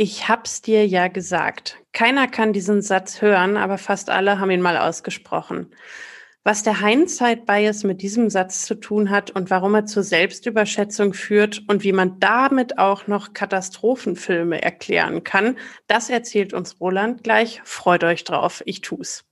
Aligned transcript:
Ich 0.00 0.28
hab's 0.28 0.62
dir 0.62 0.86
ja 0.86 1.08
gesagt. 1.08 1.76
Keiner 1.92 2.28
kann 2.28 2.52
diesen 2.52 2.82
Satz 2.82 3.20
hören, 3.20 3.56
aber 3.56 3.78
fast 3.78 4.10
alle 4.10 4.38
haben 4.38 4.52
ihn 4.52 4.60
mal 4.60 4.76
ausgesprochen. 4.76 5.74
Was 6.44 6.62
der 6.62 6.80
Hindsight-Bias 6.80 7.82
mit 7.82 8.00
diesem 8.00 8.30
Satz 8.30 8.64
zu 8.64 8.76
tun 8.76 9.10
hat 9.10 9.32
und 9.32 9.50
warum 9.50 9.74
er 9.74 9.86
zur 9.86 10.04
Selbstüberschätzung 10.04 11.14
führt 11.14 11.64
und 11.66 11.82
wie 11.82 11.90
man 11.90 12.20
damit 12.20 12.78
auch 12.78 13.08
noch 13.08 13.32
Katastrophenfilme 13.32 14.62
erklären 14.62 15.24
kann, 15.24 15.58
das 15.88 16.10
erzählt 16.10 16.54
uns 16.54 16.80
Roland 16.80 17.24
gleich. 17.24 17.60
Freut 17.64 18.04
euch 18.04 18.22
drauf, 18.22 18.62
ich 18.66 18.82
tu's. 18.82 19.27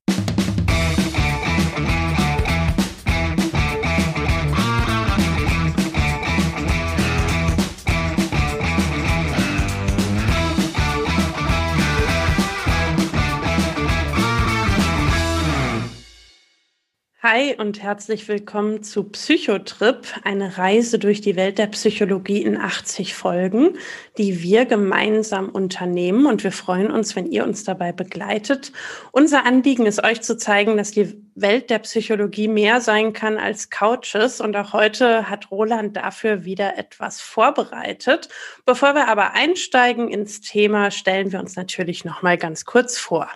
Hi 17.28 17.56
und 17.58 17.82
herzlich 17.82 18.28
willkommen 18.28 18.84
zu 18.84 19.02
Psychotrip, 19.02 20.06
eine 20.22 20.58
Reise 20.58 21.00
durch 21.00 21.20
die 21.20 21.34
Welt 21.34 21.58
der 21.58 21.66
Psychologie 21.66 22.40
in 22.40 22.56
80 22.56 23.14
Folgen, 23.16 23.78
die 24.16 24.44
wir 24.44 24.64
gemeinsam 24.64 25.48
unternehmen 25.48 26.26
und 26.26 26.44
wir 26.44 26.52
freuen 26.52 26.88
uns, 26.88 27.16
wenn 27.16 27.26
ihr 27.26 27.42
uns 27.42 27.64
dabei 27.64 27.90
begleitet. 27.90 28.70
Unser 29.10 29.44
Anliegen 29.44 29.86
ist 29.86 30.04
euch 30.04 30.22
zu 30.22 30.36
zeigen, 30.36 30.76
dass 30.76 30.92
die 30.92 31.20
Welt 31.34 31.68
der 31.68 31.80
Psychologie 31.80 32.46
mehr 32.46 32.80
sein 32.80 33.12
kann 33.12 33.38
als 33.38 33.70
Couches 33.70 34.40
und 34.40 34.54
auch 34.54 34.72
heute 34.72 35.28
hat 35.28 35.50
Roland 35.50 35.96
dafür 35.96 36.44
wieder 36.44 36.78
etwas 36.78 37.20
vorbereitet. 37.20 38.28
Bevor 38.66 38.94
wir 38.94 39.08
aber 39.08 39.32
einsteigen 39.32 40.10
ins 40.12 40.42
Thema, 40.42 40.92
stellen 40.92 41.32
wir 41.32 41.40
uns 41.40 41.56
natürlich 41.56 42.04
noch 42.04 42.22
mal 42.22 42.38
ganz 42.38 42.64
kurz 42.64 42.96
vor 42.98 43.28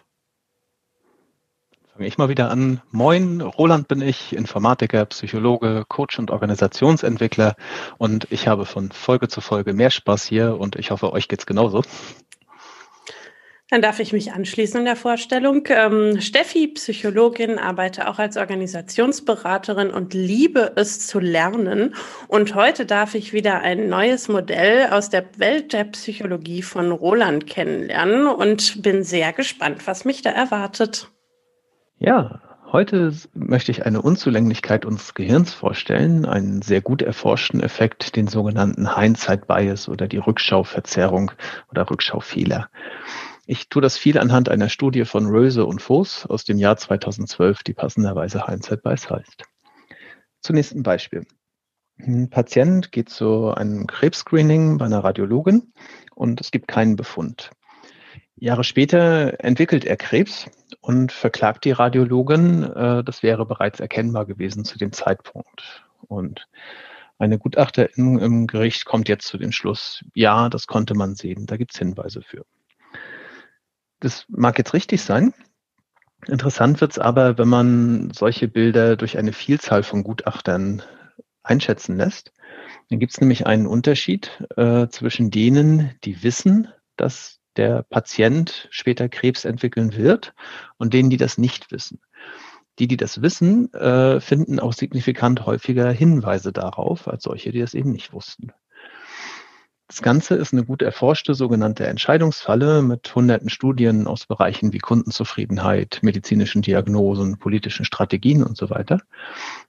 fange 2.01 2.09
ich 2.09 2.16
mal 2.16 2.30
wieder 2.30 2.51
an. 2.51 2.80
Moin, 2.93 3.43
Roland 3.43 3.87
bin 3.87 4.01
ich, 4.01 4.34
Informatiker, 4.34 5.04
Psychologe, 5.04 5.84
Coach 5.87 6.18
und 6.18 6.30
Organisationsentwickler 6.30 7.56
und 7.98 8.26
ich 8.30 8.48
habe 8.48 8.65
von 8.65 8.90
Folge 8.90 9.29
zu 9.29 9.43
Folge 9.43 9.74
mehr 9.74 9.90
Spaß 9.90 10.24
hier 10.24 10.59
und 10.59 10.76
ich 10.76 10.93
hoffe, 10.93 11.12
euch 11.12 11.28
geht's 11.28 11.45
genauso. 11.45 11.82
Dann 13.68 13.82
darf 13.82 14.01
ich 14.01 14.15
mich 14.15 14.32
anschließen 14.32 14.80
in 14.80 14.87
der 14.87 14.96
Vorstellung. 14.96 15.65
Ähm, 15.68 16.23
Steffi, 16.23 16.68
Psychologin, 16.68 17.59
arbeite 17.59 18.09
auch 18.09 18.18
als 18.18 18.38
Organisationsberaterin 18.38 19.90
und 19.90 20.15
liebe 20.15 20.73
es 20.76 21.06
zu 21.06 21.21
lernen. 21.21 21.95
Und 22.28 22.54
heute 22.54 22.87
darf 22.87 23.15
ich 23.15 23.34
wieder 23.34 23.60
ein 23.60 23.90
neues 23.90 24.28
Modell 24.28 24.88
aus 24.90 25.10
der 25.10 25.26
Welt 25.37 25.74
der 25.74 25.84
Psychologie 25.84 26.62
von 26.62 26.93
Roland 26.93 27.46
kennenlernen 27.46 28.26
und 28.26 28.80
bin 28.80 29.04
sehr 29.04 29.34
gespannt, 29.34 29.87
was 29.87 30.06
mich 30.06 30.23
da 30.23 30.30
erwartet. 30.30 31.10
Ja, 32.02 32.40
heute 32.73 33.12
möchte 33.34 33.70
ich 33.73 33.84
eine 33.84 34.01
Unzulänglichkeit 34.01 34.87
unseres 34.87 35.12
Gehirns 35.12 35.52
vorstellen, 35.52 36.24
einen 36.24 36.62
sehr 36.62 36.80
gut 36.80 37.02
erforschten 37.02 37.60
Effekt, 37.60 38.16
den 38.16 38.26
sogenannten 38.26 38.96
Hindsight 38.96 39.46
Bias 39.46 39.87
oder 39.87 40.09
die 40.09 40.16
Rückschauverzerrung 40.16 41.30
oder 41.71 41.90
Rückschaufehler. 41.90 42.71
Ich 43.45 43.68
tue 43.68 43.82
das 43.82 43.98
viel 43.98 44.18
anhand 44.18 44.48
einer 44.48 44.71
Studie 44.71 45.04
von 45.04 45.26
Röse 45.26 45.66
und 45.66 45.82
Voss 45.82 46.24
aus 46.24 46.46
dem 46.46 46.56
Jahr 46.56 46.78
2012, 46.78 47.65
die 47.65 47.74
passenderweise 47.74 48.46
Hindsight 48.46 48.82
Bias 48.82 49.10
heißt. 49.10 49.45
Zunächst 50.40 50.74
ein 50.74 50.82
Beispiel. 50.82 51.26
Ein 51.98 52.30
Patient 52.30 52.93
geht 52.93 53.10
zu 53.10 53.51
einem 53.51 53.87
Krebsscreening 53.87 54.78
bei 54.78 54.87
einer 54.87 55.04
Radiologin 55.04 55.74
und 56.15 56.40
es 56.40 56.51
gibt 56.51 56.66
keinen 56.66 56.96
Befund. 56.96 57.51
Jahre 58.41 58.65
später 58.65 59.45
entwickelt 59.45 59.85
er 59.85 59.96
Krebs 59.96 60.46
und 60.80 61.13
verklagt 61.13 61.65
die 61.65 61.73
Radiologin. 61.73 62.65
Äh, 62.65 63.05
das 63.05 63.23
wäre 63.23 63.46
bereits 63.46 63.80
erkennbar 63.80 64.27
gewesen 64.27 64.65
zu 64.65 64.78
dem 64.78 64.93
Zeitpunkt. 64.93 65.84
Und 66.09 66.49
eine 67.19 67.39
Gutachterin 67.39 68.19
im 68.19 68.47
Gericht 68.47 68.87
kommt 68.87 69.09
jetzt 69.09 69.28
zu 69.28 69.37
dem 69.37 69.53
Schluss, 69.53 70.03
ja, 70.15 70.49
das 70.49 70.67
konnte 70.67 70.95
man 70.95 71.15
sehen, 71.15 71.47
da 71.47 71.59
gibt 71.59 71.75
es 71.75 71.78
Hinweise 71.78 72.23
für. 72.23 72.47
Das 74.01 74.25
mag 74.28 74.57
jetzt 74.57 74.72
richtig 74.72 75.03
sein. 75.03 75.34
Interessant 76.27 76.81
wird 76.81 76.93
es 76.93 76.99
aber, 76.99 77.37
wenn 77.37 77.49
man 77.49 78.11
solche 78.12 78.49
Bilder 78.49 78.97
durch 78.97 79.19
eine 79.19 79.34
Vielzahl 79.34 79.83
von 79.83 80.03
Gutachtern 80.03 80.83
einschätzen 81.43 81.97
lässt. 81.97 82.33
Dann 82.89 82.99
gibt 82.99 83.12
es 83.12 83.21
nämlich 83.21 83.47
einen 83.47 83.67
Unterschied 83.67 84.43
äh, 84.57 84.89
zwischen 84.89 85.31
denen, 85.31 85.95
die 86.05 86.22
wissen, 86.22 86.69
dass 86.97 87.40
der 87.60 87.82
Patient 87.82 88.69
später 88.71 89.10
Krebs 89.10 89.44
entwickeln 89.44 89.94
wird 89.94 90.32
und 90.78 90.94
denen, 90.94 91.10
die 91.10 91.19
das 91.19 91.37
nicht 91.37 91.71
wissen. 91.71 92.00
Die, 92.78 92.88
die 92.88 92.97
das 92.97 93.21
wissen, 93.21 93.72
äh, 93.75 94.19
finden 94.21 94.59
auch 94.59 94.72
signifikant 94.72 95.44
häufiger 95.44 95.93
Hinweise 95.93 96.53
darauf 96.53 97.06
als 97.06 97.25
solche, 97.25 97.53
die 97.53 97.60
das 97.60 97.75
eben 97.75 97.93
nicht 97.93 98.15
wussten. 98.15 98.53
Das 99.88 100.00
Ganze 100.00 100.37
ist 100.37 100.54
eine 100.54 100.65
gut 100.65 100.81
erforschte 100.81 101.34
sogenannte 101.34 101.87
Entscheidungsfalle 101.87 102.81
mit 102.81 103.15
hunderten 103.15 103.50
Studien 103.50 104.06
aus 104.06 104.25
Bereichen 104.25 104.72
wie 104.72 104.78
Kundenzufriedenheit, 104.78 105.98
medizinischen 106.03 106.62
Diagnosen, 106.62 107.38
politischen 107.38 107.84
Strategien 107.84 108.42
und 108.42 108.56
so 108.56 108.71
weiter. 108.71 109.00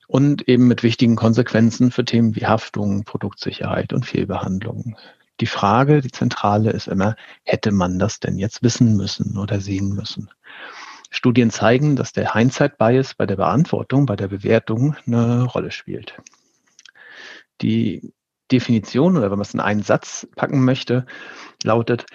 Und 0.08 0.48
eben 0.48 0.68
mit 0.68 0.84
wichtigen 0.84 1.18
Konsequenzen 1.18 1.92
für 1.92 2.06
Themen 2.06 2.36
wie 2.36 2.46
Haftung, 2.46 3.04
Produktsicherheit 3.04 3.92
und 3.92 4.06
Fehlbehandlung 4.06 4.96
die 5.40 5.48
Frage, 5.48 6.02
die 6.02 6.12
zentrale 6.12 6.72
ist 6.72 6.88
immer, 6.88 7.16
hätte 7.44 7.72
man 7.72 7.98
das 8.00 8.20
denn 8.20 8.38
jetzt 8.38 8.62
wissen 8.64 8.96
müssen 8.96 9.38
oder 9.38 9.60
sehen 9.60 9.90
müssen? 9.94 10.30
Studien 11.10 11.50
zeigen, 11.50 11.96
dass 11.96 12.14
der 12.14 12.34
Hindsight-Bias 12.34 13.16
bei 13.16 13.26
der 13.26 13.36
Beantwortung, 13.36 14.06
bei 14.06 14.16
der 14.16 14.28
Bewertung 14.28 14.96
eine 15.06 15.44
Rolle 15.44 15.72
spielt. 15.72 16.18
Die 17.62 18.14
Definition, 18.52 19.18
oder 19.18 19.32
wenn 19.32 19.38
man 19.38 19.46
es 19.46 19.54
in 19.54 19.60
einen 19.60 19.84
Satz 19.84 20.28
packen 20.36 20.64
möchte, 20.64 21.06
lautet, 21.64 22.06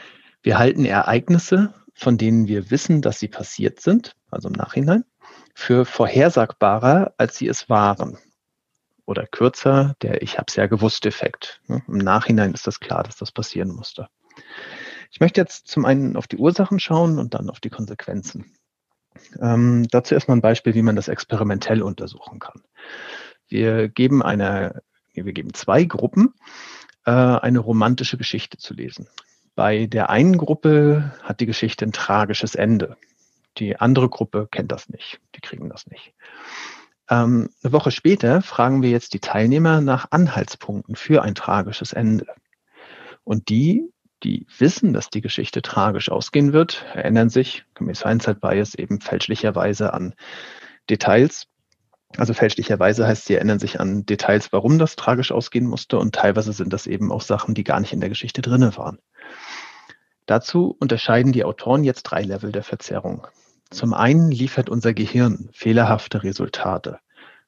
wir 0.43 0.59
halten 0.59 0.85
Ereignisse, 0.85 1.75
von 1.95 2.19
denen 2.19 2.47
wir 2.47 2.71
wissen, 2.71 3.03
dass 3.03 3.19
sie 3.19 3.29
passiert 3.29 3.81
sind, 3.81 4.17
also 4.31 4.49
im 4.49 4.55
Nachhinein, 4.55 5.05
für 5.55 5.85
vorhersagbarer, 5.85 7.15
als 7.17 7.37
sie 7.37 7.49
es 7.49 7.69
waren 7.69 8.19
oder 9.07 9.27
kürzer, 9.27 9.95
der 10.03 10.23
Ich 10.23 10.37
habe 10.37 10.47
es 10.49 10.57
ja 10.57 10.67
gewusst 10.67 11.07
Effekt. 11.07 11.63
Ne? 11.69 11.83
Im 11.89 11.99
Nachhinein 11.99 12.53
ist 12.53 12.67
das 12.67 12.81
klar, 12.81 13.05
dass 13.05 13.17
das 13.17 13.33
passieren 13.33 13.71
musste. 13.71 14.09
Ich 15.11 15.21
möchte 15.21 15.41
jetzt 15.41 15.69
zum 15.69 15.85
einen 15.85 16.17
auf 16.17 16.27
die 16.27 16.37
Ursachen 16.37 16.79
schauen 16.79 17.19
und 17.19 17.35
dann 17.35 17.49
auf 17.49 17.61
die 17.61 17.71
Konsequenzen. 17.71 18.53
Ähm, 19.41 19.87
dazu 19.91 20.15
erstmal 20.15 20.37
ein 20.37 20.43
Beispiel, 20.43 20.75
wie 20.75 20.83
man 20.83 20.97
das 20.97 21.09
experimentell 21.09 21.83
untersuchen 21.83 22.39
kann. 22.39 22.63
Wir 23.49 23.89
geben 23.89 24.23
einer, 24.23 24.83
wir 25.15 25.33
geben 25.33 25.55
zwei 25.55 25.85
Gruppen 25.85 26.35
äh, 27.07 27.11
eine 27.13 27.61
romantische 27.61 28.19
Geschichte 28.19 28.59
zu 28.59 28.75
lesen. 28.75 29.09
Bei 29.55 29.87
der 29.87 30.11
einen 30.11 30.37
Gruppe 30.37 31.15
hat 31.23 31.41
die 31.41 31.47
Geschichte 31.47 31.87
ein 31.87 31.93
tragisches 31.93 32.55
Ende. 32.55 32.97
Die 33.57 33.77
andere 33.77 34.11
Gruppe 34.11 34.49
kennt 34.51 34.71
das 34.71 34.91
nicht. 34.91 35.21
Die 35.35 35.41
kriegen 35.41 35.71
das 35.71 35.87
nicht. 35.87 36.13
Ähm, 37.09 37.51
eine 37.63 37.73
Woche 37.73 37.91
später 37.91 38.43
fragen 38.43 38.83
wir 38.83 38.91
jetzt 38.91 39.15
die 39.15 39.21
Teilnehmer 39.21 39.81
nach 39.81 40.09
Anhaltspunkten 40.11 40.97
für 40.97 41.23
ein 41.23 41.35
tragisches 41.35 41.93
Ende. 41.93 42.27
Und 43.25 43.49
die, 43.49 43.93
die 44.23 44.47
wissen, 44.59 44.93
dass 44.93 45.11
die 45.11 45.21
Geschichte 45.21 45.63
tragisch 45.63 46.11
ausgehen 46.11 46.53
wird, 46.53 46.85
erinnern 46.95 47.29
sich, 47.29 47.65
gemäß 47.75 48.03
Hindsight 48.03 48.41
Bias, 48.41 48.75
eben 48.75 49.01
fälschlicherweise 49.01 49.93
an 49.93 50.15
Details. 50.89 51.47
Also 52.17 52.35
fälschlicherweise 52.35 53.07
heißt, 53.07 53.27
sie 53.27 53.35
erinnern 53.35 53.59
sich 53.59 53.81
an 53.81 54.07
Details, 54.07 54.53
warum 54.53 54.79
das 54.79 54.97
tragisch 54.97 55.33
ausgehen 55.33 55.67
musste. 55.67 55.99
Und 55.99 56.15
teilweise 56.15 56.53
sind 56.53 56.73
das 56.73 56.87
eben 56.87 57.13
auch 57.13 57.21
Sachen, 57.21 57.55
die 57.55 57.65
gar 57.65 57.81
nicht 57.81 57.93
in 57.93 58.01
der 58.01 58.09
Geschichte 58.09 58.43
drinne 58.43 58.77
waren. 58.77 58.99
Dazu 60.25 60.77
unterscheiden 60.81 61.33
die 61.33 61.45
Autoren 61.45 61.85
jetzt 61.85 62.05
drei 62.05 62.23
Level 62.23 62.53
der 62.53 62.65
Verzerrung. 62.65 63.27
Zum 63.71 63.95
einen 63.95 64.31
liefert 64.31 64.71
unser 64.71 64.95
Gehirn 64.95 65.49
fehlerhafte 65.53 66.23
Resultate. 66.23 66.99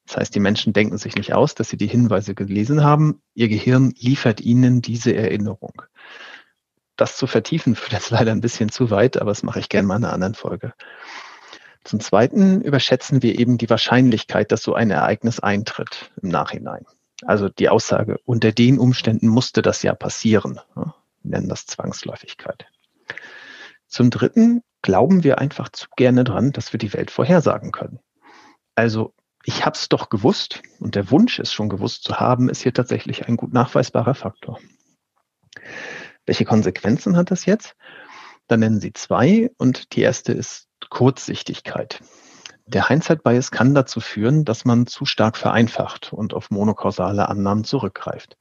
Das 0.05 0.17
heißt, 0.17 0.35
die 0.35 0.39
Menschen 0.39 0.73
denken 0.73 0.97
sich 0.97 1.15
nicht 1.15 1.33
aus, 1.33 1.53
dass 1.55 1.69
sie 1.69 1.77
die 1.77 1.87
Hinweise 1.87 2.33
gelesen 2.33 2.83
haben. 2.83 3.21
Ihr 3.35 3.47
Gehirn 3.47 3.93
liefert 3.97 4.41
ihnen 4.41 4.81
diese 4.81 5.15
Erinnerung. 5.15 5.83
Das 6.95 7.15
zu 7.15 7.27
vertiefen 7.27 7.75
führt 7.75 7.93
jetzt 7.93 8.09
leider 8.09 8.31
ein 8.31 8.41
bisschen 8.41 8.69
zu 8.69 8.89
weit, 8.89 9.21
aber 9.21 9.31
das 9.31 9.43
mache 9.43 9.59
ich 9.59 9.69
gerne 9.69 9.87
mal 9.87 9.97
in 9.97 10.05
einer 10.05 10.13
anderen 10.13 10.35
Folge. 10.35 10.73
Zum 11.83 11.99
Zweiten 11.99 12.61
überschätzen 12.61 13.23
wir 13.23 13.39
eben 13.39 13.57
die 13.57 13.69
Wahrscheinlichkeit, 13.69 14.51
dass 14.51 14.63
so 14.63 14.73
ein 14.73 14.91
Ereignis 14.91 15.39
eintritt 15.39 16.11
im 16.21 16.29
Nachhinein. 16.29 16.85
Also 17.25 17.47
die 17.47 17.69
Aussage, 17.69 18.19
unter 18.25 18.51
den 18.51 18.79
Umständen 18.79 19.27
musste 19.27 19.61
das 19.61 19.83
ja 19.83 19.93
passieren. 19.93 20.59
Wir 20.75 20.93
nennen 21.23 21.49
das 21.49 21.65
Zwangsläufigkeit. 21.65 22.65
Zum 23.87 24.09
Dritten 24.09 24.61
glauben 24.81 25.23
wir 25.23 25.39
einfach 25.39 25.69
zu 25.69 25.87
gerne 25.95 26.23
dran, 26.23 26.51
dass 26.51 26.73
wir 26.73 26.77
die 26.77 26.93
Welt 26.93 27.11
vorhersagen 27.11 27.71
können. 27.71 27.99
Also 28.75 29.13
ich 29.43 29.65
habe 29.65 29.75
es 29.75 29.89
doch 29.89 30.09
gewusst 30.09 30.61
und 30.79 30.95
der 30.95 31.11
Wunsch, 31.11 31.39
es 31.39 31.51
schon 31.51 31.69
gewusst 31.69 32.03
zu 32.03 32.19
haben, 32.19 32.49
ist 32.49 32.61
hier 32.61 32.73
tatsächlich 32.73 33.27
ein 33.27 33.37
gut 33.37 33.53
nachweisbarer 33.53 34.15
Faktor. 34.15 34.59
Welche 36.25 36.45
Konsequenzen 36.45 37.17
hat 37.17 37.31
das 37.31 37.45
jetzt? 37.45 37.75
Dann 38.47 38.59
nennen 38.59 38.79
Sie 38.79 38.93
zwei 38.93 39.49
und 39.57 39.95
die 39.95 40.01
erste 40.01 40.33
ist 40.33 40.67
Kurzsichtigkeit. 40.89 42.01
Der 42.65 42.87
Hindsight-Bias 42.87 43.51
kann 43.51 43.73
dazu 43.73 43.99
führen, 43.99 44.45
dass 44.45 44.63
man 44.63 44.85
zu 44.85 45.05
stark 45.05 45.37
vereinfacht 45.37 46.13
und 46.13 46.33
auf 46.33 46.51
monokausale 46.51 47.27
Annahmen 47.27 47.63
zurückgreift. 47.63 48.37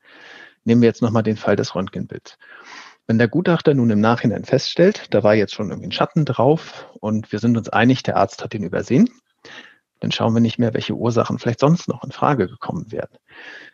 Nehmen 0.64 0.82
wir 0.82 0.88
jetzt 0.88 1.00
nochmal 1.00 1.22
den 1.22 1.38
Fall 1.38 1.56
des 1.56 1.74
Röntgenbilds. 1.74 2.36
Wenn 3.08 3.16
der 3.16 3.28
Gutachter 3.28 3.72
nun 3.72 3.88
im 3.88 4.00
Nachhinein 4.00 4.44
feststellt, 4.44 5.06
da 5.14 5.22
war 5.22 5.34
jetzt 5.34 5.54
schon 5.54 5.70
irgendwie 5.70 5.88
ein 5.88 5.92
Schatten 5.92 6.26
drauf 6.26 6.90
und 7.00 7.32
wir 7.32 7.38
sind 7.38 7.56
uns 7.56 7.70
einig, 7.70 8.02
der 8.02 8.18
Arzt 8.18 8.44
hat 8.44 8.52
ihn 8.52 8.62
übersehen, 8.62 9.08
dann 10.00 10.12
schauen 10.12 10.34
wir 10.34 10.40
nicht 10.40 10.58
mehr, 10.58 10.74
welche 10.74 10.92
Ursachen 10.92 11.38
vielleicht 11.38 11.60
sonst 11.60 11.88
noch 11.88 12.04
in 12.04 12.12
Frage 12.12 12.48
gekommen 12.48 12.92
wären. 12.92 13.08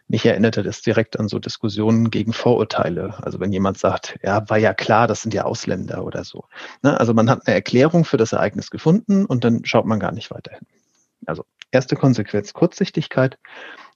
Mich 0.06 0.24
erinnerte 0.24 0.62
das 0.62 0.82
direkt 0.82 1.18
an 1.18 1.26
so 1.26 1.40
Diskussionen 1.40 2.10
gegen 2.10 2.32
Vorurteile. 2.32 3.16
Also 3.24 3.40
wenn 3.40 3.52
jemand 3.52 3.76
sagt, 3.76 4.20
ja, 4.22 4.48
war 4.48 4.58
ja 4.58 4.72
klar, 4.72 5.08
das 5.08 5.22
sind 5.22 5.34
ja 5.34 5.44
Ausländer 5.44 6.04
oder 6.04 6.22
so. 6.22 6.44
Ne? 6.82 6.98
Also 6.98 7.12
man 7.12 7.28
hat 7.28 7.44
eine 7.44 7.56
Erklärung 7.56 8.04
für 8.04 8.16
das 8.16 8.32
Ereignis 8.32 8.70
gefunden 8.70 9.26
und 9.26 9.42
dann 9.42 9.64
schaut 9.64 9.84
man 9.84 9.98
gar 9.98 10.12
nicht 10.12 10.30
weiter 10.30 10.52
hin. 10.52 10.66
Also 11.26 11.44
erste 11.72 11.96
Konsequenz 11.96 12.52
Kurzsichtigkeit. 12.52 13.38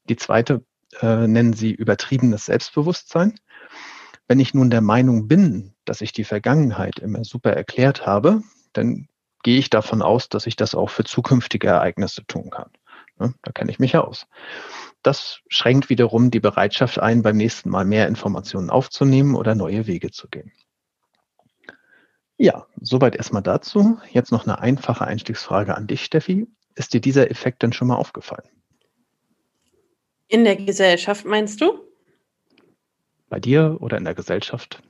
Die 0.08 0.16
zweite 0.16 0.64
äh, 1.00 1.28
nennen 1.28 1.52
sie 1.52 1.72
übertriebenes 1.72 2.46
Selbstbewusstsein. 2.46 3.38
Wenn 4.28 4.40
ich 4.40 4.52
nun 4.52 4.70
der 4.70 4.82
Meinung 4.82 5.26
bin, 5.26 5.74
dass 5.86 6.02
ich 6.02 6.12
die 6.12 6.24
Vergangenheit 6.24 6.98
immer 6.98 7.24
super 7.24 7.54
erklärt 7.54 8.06
habe, 8.06 8.42
dann 8.74 9.08
gehe 9.42 9.58
ich 9.58 9.70
davon 9.70 10.02
aus, 10.02 10.28
dass 10.28 10.46
ich 10.46 10.54
das 10.54 10.74
auch 10.74 10.90
für 10.90 11.04
zukünftige 11.04 11.68
Ereignisse 11.68 12.26
tun 12.26 12.50
kann. 12.50 12.70
Ne, 13.18 13.34
da 13.42 13.52
kenne 13.52 13.70
ich 13.70 13.78
mich 13.78 13.96
aus. 13.96 14.26
Das 15.02 15.40
schränkt 15.48 15.88
wiederum 15.88 16.30
die 16.30 16.40
Bereitschaft 16.40 16.98
ein, 16.98 17.22
beim 17.22 17.36
nächsten 17.36 17.70
Mal 17.70 17.86
mehr 17.86 18.06
Informationen 18.06 18.68
aufzunehmen 18.68 19.34
oder 19.34 19.54
neue 19.54 19.86
Wege 19.86 20.10
zu 20.10 20.28
gehen. 20.28 20.52
Ja, 22.36 22.66
soweit 22.80 23.16
erstmal 23.16 23.42
dazu. 23.42 23.98
Jetzt 24.12 24.30
noch 24.30 24.46
eine 24.46 24.60
einfache 24.60 25.06
Einstiegsfrage 25.06 25.74
an 25.74 25.86
dich, 25.86 26.04
Steffi. 26.04 26.46
Ist 26.76 26.92
dir 26.92 27.00
dieser 27.00 27.30
Effekt 27.30 27.62
denn 27.62 27.72
schon 27.72 27.88
mal 27.88 27.96
aufgefallen? 27.96 28.48
In 30.28 30.44
der 30.44 30.56
Gesellschaft 30.56 31.24
meinst 31.24 31.60
du? 31.60 31.87
Bei 33.28 33.40
dir 33.40 33.76
oder 33.80 33.98
in 33.98 34.04
der 34.04 34.14
Gesellschaft? 34.14 34.82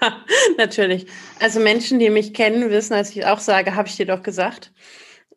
Natürlich. 0.58 1.06
Also 1.40 1.60
Menschen, 1.60 1.98
die 1.98 2.10
mich 2.10 2.34
kennen, 2.34 2.70
wissen, 2.70 2.94
als 2.94 3.10
ich 3.10 3.26
auch 3.26 3.40
sage, 3.40 3.74
habe 3.74 3.88
ich 3.88 3.96
dir 3.96 4.06
doch 4.06 4.22
gesagt. 4.22 4.72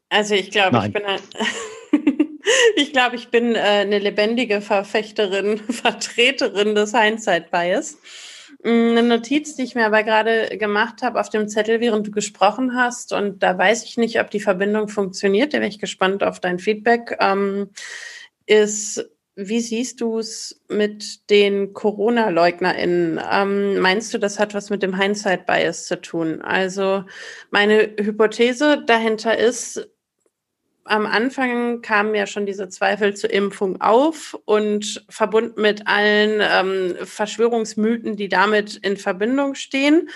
Also 0.10 0.36
ich 0.36 0.52
glaube, 0.52 0.82
ich 0.86 0.94
bin 0.94 1.06
ein, 1.06 1.20
ich 2.76 2.92
glaube, 2.92 3.16
ich 3.16 3.30
bin 3.30 3.56
äh, 3.56 3.60
eine 3.60 4.00
lebendige 4.00 4.62
Verfechterin, 4.62 5.58
Vertreterin 5.70 6.76
des 6.76 6.94
Hindsight-Bias. 6.94 7.98
Mm, 8.64 8.70
eine 8.70 9.04
Notiz, 9.04 9.56
die 9.56 9.64
ich 9.64 9.76
mir 9.76 9.86
aber 9.86 10.04
gerade 10.04 10.58
gemacht 10.58 11.02
habe 11.02 11.20
auf 11.20 11.30
dem 11.30 11.48
Zettel, 11.48 11.80
während 11.80 12.08
du 12.08 12.12
gesprochen 12.12 12.76
hast, 12.76 13.14
und 13.14 13.42
da 13.42 13.58
weiß 13.58 13.86
ich 13.86 13.98
nicht, 13.98 14.20
ob 14.20 14.30
die 14.30 14.40
Verbindung 14.40 14.90
funktioniert, 14.90 15.54
da 15.54 15.60
wäre 15.60 15.70
ich 15.70 15.80
gespannt 15.80 16.24
auf 16.24 16.40
dein 16.40 16.60
Feedback, 16.60 17.18
ähm, 17.20 17.70
ist 18.46 19.10
wie 19.36 19.62
siehst 19.62 20.02
du 20.02 20.20
es 20.20 20.62
mit 20.68 21.30
den 21.30 21.74
Corona-LeugnerInnen? 21.74 23.20
Ähm, 23.32 23.80
meinst 23.80 24.14
du, 24.14 24.18
das 24.18 24.40
hat 24.40 24.54
was 24.54 24.70
mit 24.70 24.84
dem 24.84 25.00
Hindsight-Bias 25.00 25.86
zu 25.86 26.02
tun? 26.02 26.42
Also 26.42 27.06
meine 27.50 27.96
Hypothese 27.98 28.84
dahinter 28.86 29.38
ist, 29.38 29.90
am 30.84 31.06
Anfang 31.06 31.82
kamen 31.82 32.16
ja 32.16 32.28
schon 32.28 32.46
diese 32.46 32.68
Zweifel 32.68 33.16
zur 33.16 33.32
Impfung 33.32 33.80
auf 33.82 34.38
und 34.46 35.06
verbunden 35.10 35.62
mit 35.62 35.88
allen 35.88 36.42
ähm, 36.42 37.06
Verschwörungsmythen, 37.06 38.18
die 38.18 38.30
damit 38.30 38.78
in 38.78 38.98
Verbindung 38.98 39.56
stehen. 39.56 40.10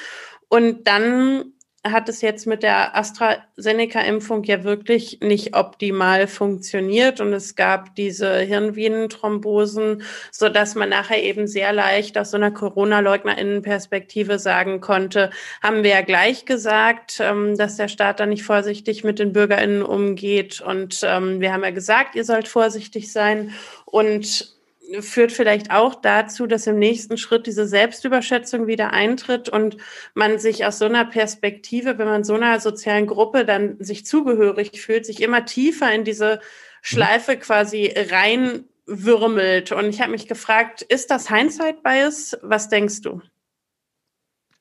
Und 0.49 0.87
dann 0.87 1.53
hat 1.91 2.09
es 2.09 2.21
jetzt 2.21 2.47
mit 2.47 2.63
der 2.63 2.97
AstraZeneca-Impfung 2.97 4.43
ja 4.43 4.63
wirklich 4.63 5.19
nicht 5.21 5.55
optimal 5.55 6.27
funktioniert 6.27 7.21
und 7.21 7.31
es 7.33 7.55
gab 7.55 7.95
diese 7.95 8.39
Hirnvenenthrombosen, 8.39 10.01
so 10.31 10.49
dass 10.49 10.75
man 10.75 10.89
nachher 10.89 11.21
eben 11.21 11.47
sehr 11.47 11.73
leicht 11.73 12.17
aus 12.17 12.31
so 12.31 12.37
einer 12.37 12.51
Corona-LeugnerInnen-Perspektive 12.51 14.39
sagen 14.39 14.81
konnte, 14.81 15.29
haben 15.61 15.83
wir 15.83 15.91
ja 15.91 16.01
gleich 16.01 16.45
gesagt, 16.45 17.19
ähm, 17.19 17.57
dass 17.57 17.77
der 17.77 17.87
Staat 17.87 18.19
da 18.19 18.25
nicht 18.25 18.43
vorsichtig 18.43 19.03
mit 19.03 19.19
den 19.19 19.33
BürgerInnen 19.33 19.83
umgeht. 19.83 20.61
Und 20.61 21.01
ähm, 21.03 21.39
wir 21.39 21.53
haben 21.53 21.63
ja 21.63 21.71
gesagt, 21.71 22.15
ihr 22.15 22.25
sollt 22.25 22.47
vorsichtig 22.47 23.11
sein. 23.11 23.51
Und 23.85 24.54
führt 24.99 25.31
vielleicht 25.31 25.71
auch 25.71 25.95
dazu, 25.95 26.47
dass 26.47 26.67
im 26.67 26.77
nächsten 26.77 27.17
Schritt 27.17 27.47
diese 27.47 27.67
Selbstüberschätzung 27.67 28.67
wieder 28.67 28.91
eintritt 28.91 29.49
und 29.49 29.77
man 30.13 30.39
sich 30.39 30.65
aus 30.65 30.79
so 30.79 30.85
einer 30.85 31.05
Perspektive, 31.05 31.97
wenn 31.97 32.07
man 32.07 32.23
so 32.23 32.35
einer 32.35 32.59
sozialen 32.59 33.07
Gruppe 33.07 33.45
dann 33.45 33.77
sich 33.79 34.05
zugehörig 34.05 34.81
fühlt, 34.81 35.05
sich 35.05 35.21
immer 35.21 35.45
tiefer 35.45 35.91
in 35.93 36.03
diese 36.03 36.39
Schleife 36.81 37.37
quasi 37.37 37.93
reinwürmelt. 37.95 39.71
Und 39.71 39.89
ich 39.89 40.01
habe 40.01 40.11
mich 40.11 40.27
gefragt, 40.27 40.81
ist 40.83 41.09
das 41.11 41.29
Hindsight-Bias? 41.29 42.37
Was 42.41 42.69
denkst 42.69 43.01
du? 43.01 43.21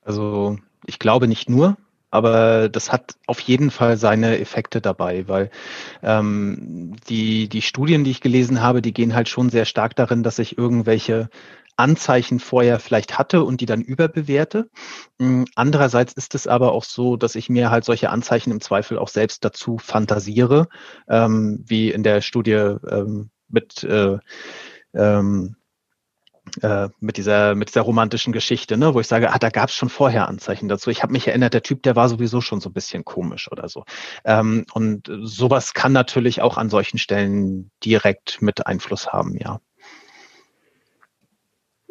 Also 0.03 0.59
ich 0.87 0.99
glaube 0.99 1.29
nicht 1.29 1.49
nur, 1.49 1.77
aber 2.15 2.69
das 2.69 2.93
hat 2.93 3.17
auf 3.27 3.41
jeden 3.41 3.73
Fall 3.73 3.97
seine 3.97 4.39
Effekte 4.39 4.81
dabei, 4.81 5.27
weil 5.27 5.51
ähm, 6.01 6.95
die, 7.09 7.49
die 7.49 7.61
Studien, 7.61 8.05
die 8.05 8.13
ich 8.13 8.21
gelesen 8.21 8.63
habe, 8.63 8.83
die 8.83 8.93
gehen 8.93 9.17
halt 9.17 9.29
schon 9.29 9.51
sehr 9.51 9.65
stark 9.65 9.97
darin, 9.97 10.23
dass 10.23 10.39
ich 10.39 10.57
irgendwelche 10.57 11.29
Anzeichen 11.77 12.39
vorher 12.39 12.79
vielleicht 12.79 13.19
hatte 13.19 13.43
und 13.43 13.61
die 13.61 13.67
dann 13.67 13.83
überbewerte. 13.83 14.71
Hm, 15.19 15.47
andererseits 15.57 16.13
ist 16.13 16.37
es 16.37 16.47
aber 16.47 16.71
auch 16.71 16.85
so, 16.85 17.17
dass 17.17 17.35
ich 17.35 17.49
mir 17.49 17.73
halt 17.73 17.85
solche 17.85 18.11
Anzeichen 18.11 18.53
im 18.53 18.61
Zweifel 18.61 18.97
auch 18.97 19.09
selbst 19.09 19.45
dazu 19.45 19.79
fantasiere, 19.79 20.69
ähm, 21.09 21.65
wie 21.67 21.91
in 21.91 22.05
der 22.05 22.21
Studie 22.21 22.53
ähm, 22.53 23.31
mit 23.49 23.83
äh, 23.83 24.19
ähm, 24.95 25.57
äh, 26.63 26.89
mit 27.01 27.17
dieser 27.17 27.55
mit 27.55 27.69
dieser 27.69 27.83
romantischen 27.83 28.33
Geschichte, 28.33 28.77
ne, 28.77 28.95
wo 28.95 29.01
ich 29.01 29.07
sage, 29.07 29.33
ah, 29.33 29.39
da 29.39 29.51
gab 29.51 29.69
es 29.69 29.75
schon 29.75 29.89
vorher 29.89 30.29
Anzeichen 30.29 30.69
dazu. 30.69 30.91
Ich 30.91 31.03
habe 31.03 31.13
mich 31.13 31.27
erinnert, 31.27 31.55
der 31.55 31.63
Typ, 31.63 31.83
der 31.83 31.97
war 31.97 32.09
sowieso 32.09 32.41
schon 32.41 32.61
so 32.61 32.69
ein 32.71 32.75
bisschen 32.75 33.05
komisch 33.05 33.51
oder 33.51 33.69
so. 33.69 33.85
Ähm, 34.25 34.67
und 34.73 35.11
sowas 35.23 35.75
kann 35.75 35.93
natürlich 35.93 36.43
auch 36.43 36.57
an 36.57 36.71
solchen 36.71 36.99
Stellen 36.99 37.71
direkt 37.85 38.43
mit 38.43 38.67
Einfluss 38.67 39.13
haben, 39.13 39.37
ja. 39.37 39.61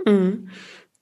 Mhm. 0.05 0.50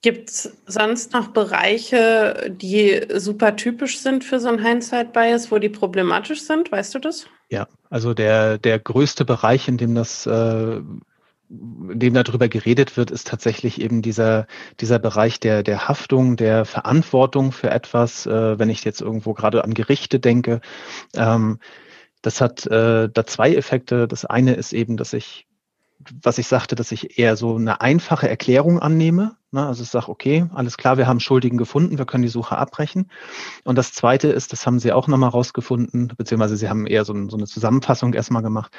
Gibt 0.02 0.30
es 0.30 0.56
sonst 0.66 1.12
noch 1.12 1.28
Bereiche, 1.28 2.52
die 2.60 3.06
super 3.14 3.54
typisch 3.54 4.00
sind 4.00 4.24
für 4.24 4.40
so 4.40 4.48
ein 4.48 4.58
Hindsight-Bias, 4.58 5.52
wo 5.52 5.58
die 5.58 5.68
problematisch 5.68 6.42
sind? 6.42 6.72
Weißt 6.72 6.92
du 6.96 6.98
das? 6.98 7.26
Ja, 7.50 7.68
also 7.88 8.12
der, 8.12 8.58
der 8.58 8.80
größte 8.80 9.24
Bereich, 9.24 9.68
in 9.68 9.76
dem 9.76 9.94
das 9.94 10.26
äh, 10.26 10.80
in 11.52 11.98
dem 11.98 12.14
darüber 12.14 12.48
geredet 12.48 12.96
wird, 12.96 13.10
ist 13.10 13.28
tatsächlich 13.28 13.80
eben 13.80 14.00
dieser, 14.02 14.46
dieser 14.80 14.98
Bereich 14.98 15.38
der, 15.40 15.62
der 15.62 15.88
Haftung, 15.88 16.36
der 16.36 16.64
Verantwortung 16.64 17.52
für 17.52 17.70
etwas, 17.70 18.26
äh, 18.26 18.58
wenn 18.58 18.70
ich 18.70 18.84
jetzt 18.84 19.00
irgendwo 19.00 19.34
gerade 19.34 19.64
an 19.64 19.74
Gerichte 19.74 20.18
denke. 20.18 20.60
Ähm, 21.14 21.58
das 22.22 22.40
hat 22.40 22.66
äh, 22.66 23.08
da 23.12 23.26
zwei 23.26 23.54
Effekte. 23.54 24.08
Das 24.08 24.24
eine 24.24 24.54
ist 24.54 24.72
eben, 24.72 24.96
dass 24.96 25.12
ich 25.12 25.46
was 26.22 26.38
ich 26.38 26.46
sagte, 26.48 26.74
dass 26.74 26.92
ich 26.92 27.18
eher 27.18 27.36
so 27.36 27.56
eine 27.56 27.80
einfache 27.80 28.28
Erklärung 28.28 28.80
annehme. 28.80 29.36
Ne? 29.52 29.66
Also 29.66 29.82
ich 29.82 29.90
sage, 29.90 30.08
okay, 30.08 30.46
alles 30.54 30.76
klar, 30.78 30.96
wir 30.96 31.06
haben 31.06 31.20
Schuldigen 31.20 31.58
gefunden, 31.58 31.98
wir 31.98 32.06
können 32.06 32.22
die 32.22 32.28
Suche 32.28 32.56
abbrechen. 32.56 33.10
Und 33.64 33.76
das 33.76 33.92
Zweite 33.92 34.28
ist, 34.28 34.52
das 34.52 34.66
haben 34.66 34.78
Sie 34.78 34.92
auch 34.92 35.08
nochmal 35.08 35.30
rausgefunden, 35.30 36.12
beziehungsweise 36.16 36.56
Sie 36.56 36.68
haben 36.68 36.86
eher 36.86 37.04
so, 37.04 37.12
so 37.28 37.36
eine 37.36 37.46
Zusammenfassung 37.46 38.14
erstmal 38.14 38.42
gemacht. 38.42 38.72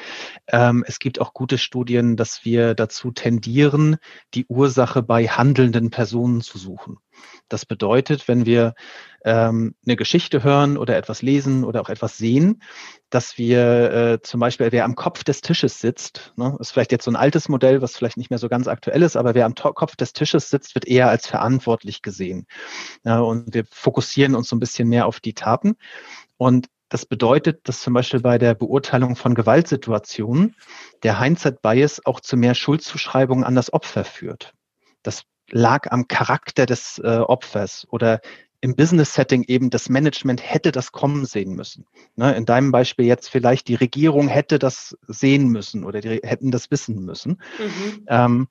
Ähm, 0.47 0.83
es 0.87 0.99
gibt 0.99 1.21
auch 1.21 1.33
gute 1.33 1.57
Studien, 1.59 2.17
dass 2.17 2.43
wir 2.43 2.73
dazu 2.73 3.11
tendieren, 3.11 3.97
die 4.33 4.45
Ursache 4.47 5.03
bei 5.03 5.27
handelnden 5.27 5.91
Personen 5.91 6.41
zu 6.41 6.57
suchen. 6.57 6.97
Das 7.49 7.65
bedeutet, 7.65 8.27
wenn 8.27 8.45
wir 8.45 8.73
ähm, 9.25 9.75
eine 9.85 9.95
Geschichte 9.95 10.43
hören 10.43 10.77
oder 10.77 10.97
etwas 10.97 11.21
lesen 11.21 11.63
oder 11.63 11.81
auch 11.81 11.89
etwas 11.89 12.17
sehen, 12.17 12.61
dass 13.09 13.37
wir 13.37 13.91
äh, 13.91 14.21
zum 14.21 14.39
Beispiel, 14.39 14.71
wer 14.71 14.85
am 14.85 14.95
Kopf 14.95 15.23
des 15.23 15.41
Tisches 15.41 15.79
sitzt, 15.79 16.33
ne, 16.35 16.57
ist 16.59 16.71
vielleicht 16.71 16.91
jetzt 16.91 17.05
so 17.05 17.11
ein 17.11 17.15
altes 17.15 17.49
Modell, 17.49 17.81
was 17.81 17.95
vielleicht 17.95 18.17
nicht 18.17 18.29
mehr 18.29 18.39
so 18.39 18.49
ganz 18.49 18.67
aktuell 18.67 19.01
ist, 19.01 19.15
aber 19.15 19.35
wer 19.35 19.45
am 19.45 19.55
Kopf 19.55 19.95
des 19.95 20.13
Tisches 20.13 20.49
sitzt, 20.49 20.75
wird 20.75 20.85
eher 20.85 21.09
als 21.09 21.27
verantwortlich 21.27 22.01
gesehen. 22.01 22.47
Ja, 23.03 23.19
und 23.19 23.53
wir 23.53 23.65
fokussieren 23.71 24.35
uns 24.35 24.49
so 24.49 24.55
ein 24.55 24.59
bisschen 24.59 24.89
mehr 24.89 25.05
auf 25.05 25.19
die 25.19 25.33
Taten. 25.33 25.75
Und 26.37 26.67
das 26.93 27.05
bedeutet, 27.07 27.67
dass 27.67 27.81
zum 27.81 27.95
Beispiel 27.95 28.19
bei 28.19 28.37
der 28.37 28.53
Beurteilung 28.53 29.15
von 29.15 29.33
Gewaltsituationen 29.33 30.55
der 31.01 31.19
Hindsight-Bias 31.19 32.05
auch 32.05 32.19
zu 32.19 32.37
mehr 32.37 32.53
Schuldzuschreibungen 32.53 33.43
an 33.43 33.55
das 33.55 33.73
Opfer 33.73 34.03
führt. 34.03 34.53
Das 35.01 35.23
lag 35.49 35.91
am 35.91 36.07
Charakter 36.07 36.65
des 36.65 36.99
äh, 37.03 37.19
Opfers 37.19 37.87
oder 37.89 38.21
im 38.61 38.77
Business-Setting 38.77 39.43
eben 39.43 39.69
das 39.69 39.89
Management 39.89 40.41
hätte 40.41 40.71
das 40.71 40.93
kommen 40.93 41.25
sehen 41.25 41.53
müssen. 41.53 41.85
Ne, 42.15 42.33
in 42.33 42.45
deinem 42.45 42.71
Beispiel 42.71 43.05
jetzt 43.05 43.29
vielleicht 43.29 43.67
die 43.67 43.75
Regierung 43.75 44.29
hätte 44.29 44.57
das 44.57 44.97
sehen 45.07 45.49
müssen 45.49 45.83
oder 45.83 45.99
die 45.99 46.21
hätten 46.23 46.49
das 46.49 46.71
wissen 46.71 47.03
müssen, 47.03 47.41
mhm. 47.59 48.05
ähm, 48.07 48.47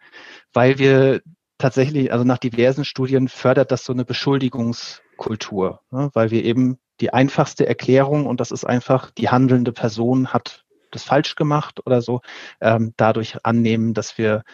weil 0.53 0.79
wir 0.79 1.23
tatsächlich, 1.57 2.13
also 2.13 2.25
nach 2.25 2.37
diversen 2.37 2.85
Studien 2.85 3.29
fördert 3.29 3.73
das 3.73 3.85
so 3.85 3.93
eine 3.95 4.05
Beschuldigungskultur, 4.05 5.81
ne, 5.91 6.11
weil 6.13 6.31
wir 6.31 6.45
eben 6.45 6.79
die 7.01 7.13
einfachste 7.13 7.67
Erklärung, 7.67 8.27
und 8.27 8.39
das 8.39 8.51
ist 8.51 8.65
einfach, 8.65 9.11
die 9.13 9.31
handelnde 9.31 9.73
Person 9.73 10.29
hat 10.29 10.65
das 10.91 11.05
falsch 11.05 11.37
gemacht 11.37 11.81
oder 11.87 12.03
so, 12.03 12.21
ähm, 12.61 12.93
dadurch 12.99 13.45
annehmen, 13.45 13.95
dass 13.95 14.19
wir, 14.19 14.45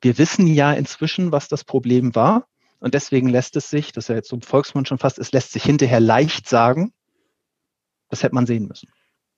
wir 0.00 0.18
wissen 0.18 0.46
ja 0.46 0.72
inzwischen, 0.72 1.32
was 1.32 1.48
das 1.48 1.64
Problem 1.64 2.14
war. 2.14 2.46
Und 2.78 2.94
deswegen 2.94 3.28
lässt 3.28 3.56
es 3.56 3.68
sich, 3.68 3.92
das 3.92 4.04
ist 4.04 4.08
ja 4.08 4.14
jetzt 4.16 4.28
so 4.28 4.36
im 4.36 4.42
Volksmund 4.42 4.88
schon 4.88 4.98
fast, 4.98 5.18
es 5.18 5.32
lässt 5.32 5.52
sich 5.52 5.62
hinterher 5.62 6.00
leicht 6.00 6.48
sagen, 6.48 6.92
das 8.08 8.22
hätte 8.22 8.34
man 8.34 8.46
sehen 8.46 8.66
müssen. 8.66 8.88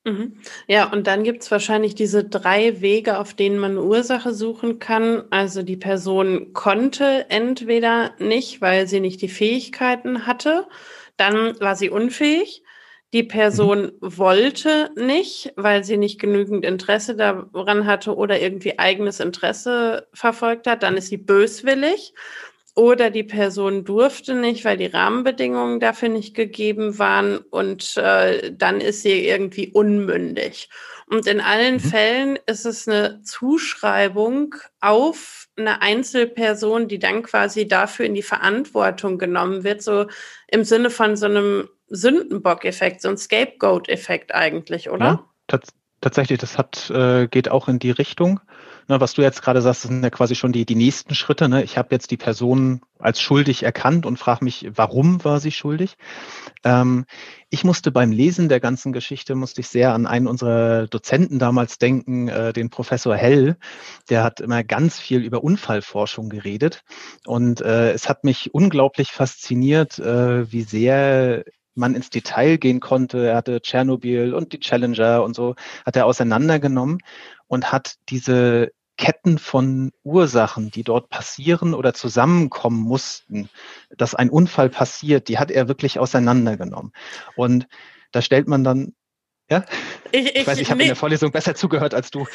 Mhm. 0.05 0.39
Ja, 0.67 0.91
und 0.91 1.07
dann 1.07 1.23
gibt 1.23 1.43
es 1.43 1.51
wahrscheinlich 1.51 1.95
diese 1.95 2.25
drei 2.25 2.81
Wege, 2.81 3.19
auf 3.19 3.35
denen 3.35 3.59
man 3.59 3.73
eine 3.73 3.83
Ursache 3.83 4.33
suchen 4.35 4.79
kann. 4.81 5.25
Also 5.31 5.63
die 5.63 5.77
Person 5.77 6.53
konnte 6.53 7.27
entweder 7.31 8.15
nicht, 8.19 8.61
weil 8.61 8.89
sie 8.89 9.01
nicht 9.01 9.23
die 9.23 9.29
Fähigkeiten 9.29 10.27
hatte, 10.27 10.67
dann 11.17 11.59
war 11.61 11.77
sie 11.77 11.91
unfähig. 11.91 12.65
Die 13.13 13.23
Person 13.23 13.93
mhm. 14.01 14.19
wollte 14.19 14.91
nicht, 14.97 15.53
weil 15.57 15.85
sie 15.85 15.97
nicht 15.97 16.19
genügend 16.19 16.65
Interesse 16.65 17.15
daran 17.15 17.87
hatte 17.87 18.17
oder 18.17 18.41
irgendwie 18.41 18.79
eigenes 18.79 19.21
Interesse 19.21 20.09
verfolgt 20.15 20.67
hat. 20.67 20.83
Dann 20.83 20.97
ist 20.97 21.09
sie 21.09 21.19
böswillig 21.19 22.15
oder 22.75 23.11
die 23.11 23.25
Person 23.25 23.85
durfte 23.85 24.35
nicht, 24.35 24.65
weil 24.65 24.79
die 24.79 24.87
Rahmenbedingungen 24.87 25.79
dafür 25.79 26.09
nicht 26.09 26.35
gegeben 26.35 26.99
waren 26.99 27.39
und 27.39 27.97
äh, 27.99 28.51
dann 28.57 28.81
ist 28.81 29.03
sie 29.03 29.27
irgendwie 29.27 29.69
unmündig. 29.69 30.71
Und 31.07 31.27
in 31.27 31.43
allen 31.43 31.75
mhm. 31.75 31.81
Fällen 31.81 32.39
ist 32.47 32.65
es 32.65 32.89
eine 32.89 33.23
Zuschreibung 33.23 34.55
auf 34.81 35.49
eine 35.67 35.83
Einzelperson, 35.83 36.89
die 36.89 36.99
dann 36.99 37.23
quasi 37.23 37.67
dafür 37.67 38.07
in 38.07 38.15
die 38.15 38.23
Verantwortung 38.23 39.19
genommen 39.19 39.65
wird, 39.65 39.83
so 39.83 40.07
im 40.49 40.65
Sinne 40.65 40.91
von 40.91 41.17
so 41.17 41.27
einem 41.27 41.69
Sündenbock-Effekt, 41.89 43.03
so 43.03 43.09
ein 43.09 43.17
Scapegoat-Effekt 43.17 44.35
eigentlich, 44.35 44.91
oder? 44.91 45.27
Ja, 45.51 45.61
tatsächlich, 46.01 46.39
das 46.39 46.59
hat, 46.59 46.91
äh, 46.91 47.27
geht 47.29 47.51
auch 47.51 47.69
in 47.69 47.79
die 47.79 47.91
Richtung. 47.91 48.41
Ne, 48.89 49.01
was 49.01 49.15
du 49.15 49.23
jetzt 49.23 49.43
gerade 49.43 49.63
sagst, 49.63 49.83
sind 49.83 50.03
ja 50.03 50.11
quasi 50.11 50.35
schon 50.35 50.53
die, 50.53 50.67
die 50.67 50.75
nächsten 50.75 51.15
Schritte. 51.15 51.49
Ne? 51.49 51.63
Ich 51.63 51.79
habe 51.79 51.89
jetzt 51.93 52.11
die 52.11 52.17
Person 52.17 52.81
als 52.99 53.21
schuldig 53.21 53.63
erkannt 53.63 54.07
und 54.07 54.19
frage 54.19 54.45
mich, 54.45 54.69
warum 54.75 55.25
war 55.25 55.41
sie 55.41 55.51
schuldig? 55.51 55.97
Ähm, 56.65 57.05
ich 57.51 57.65
musste 57.65 57.93
beim 57.93 58.13
Lesen 58.13 58.49
der 58.49 58.61
ganzen 58.61 58.93
Geschichte, 58.93 59.35
musste 59.35 59.61
ich 59.61 59.69
sehr 59.69 59.93
an 59.93 60.07
einen 60.07 60.27
unserer 60.27 60.87
Dozenten 60.87 61.39
damals 61.39 61.79
denken, 61.79 62.29
äh, 62.29 62.53
den 62.53 62.71
Professor 62.71 63.17
Hell. 63.17 63.57
Der 64.09 64.25
hat 64.25 64.41
immer 64.41 64.65
ganz 64.65 64.99
viel 64.99 65.23
über 65.23 65.45
Unfallforschung 65.45 66.29
geredet. 66.29 66.83
Und 67.27 67.61
äh, 67.61 67.93
es 67.93 68.09
hat 68.09 68.25
mich 68.25 68.55
unglaublich 68.55 69.13
fasziniert, 69.13 69.99
äh, 69.99 70.51
wie 70.51 70.63
sehr 70.63 71.45
man 71.75 71.95
ins 71.95 72.11
Detail 72.11 72.57
gehen 72.57 72.81
konnte. 72.81 73.27
Er 73.29 73.37
hatte 73.37 73.61
Tschernobyl 73.61 74.35
und 74.35 74.53
die 74.53 74.61
Challenger 74.61 75.23
und 75.23 75.35
so 75.35 75.55
hat 75.87 75.97
er 75.97 76.07
auseinandergenommen 76.07 76.99
und 77.47 77.73
hat 77.73 77.97
diese 78.09 78.73
Ketten 78.99 79.39
von 79.39 79.91
Ursachen, 80.05 80.71
die 80.71 80.85
dort 80.85 81.09
passieren 81.09 81.75
oder 81.75 81.95
zusammenkommen 81.95 82.83
mussten, 82.83 83.49
dass 83.97 84.15
ein 84.15 84.31
Unfall 84.31 84.69
passiert, 84.69 85.29
die 85.29 85.39
hat 85.39 85.51
er 85.51 85.67
wirklich 85.67 85.99
auseinandergenommen. 85.99 86.93
Und 87.35 87.67
da 88.13 88.23
stellt 88.23 88.47
man 88.49 88.65
dann, 88.65 88.95
ja, 89.51 89.65
ich, 90.13 90.27
ich, 90.27 90.37
ich 90.37 90.47
weiß, 90.47 90.59
ich 90.59 90.71
habe 90.71 90.79
nee. 90.79 90.85
in 90.85 90.89
der 90.89 90.97
Vorlesung 90.97 91.33
besser 91.33 91.55
zugehört 91.55 91.95
als 91.95 92.11
du. 92.11 92.27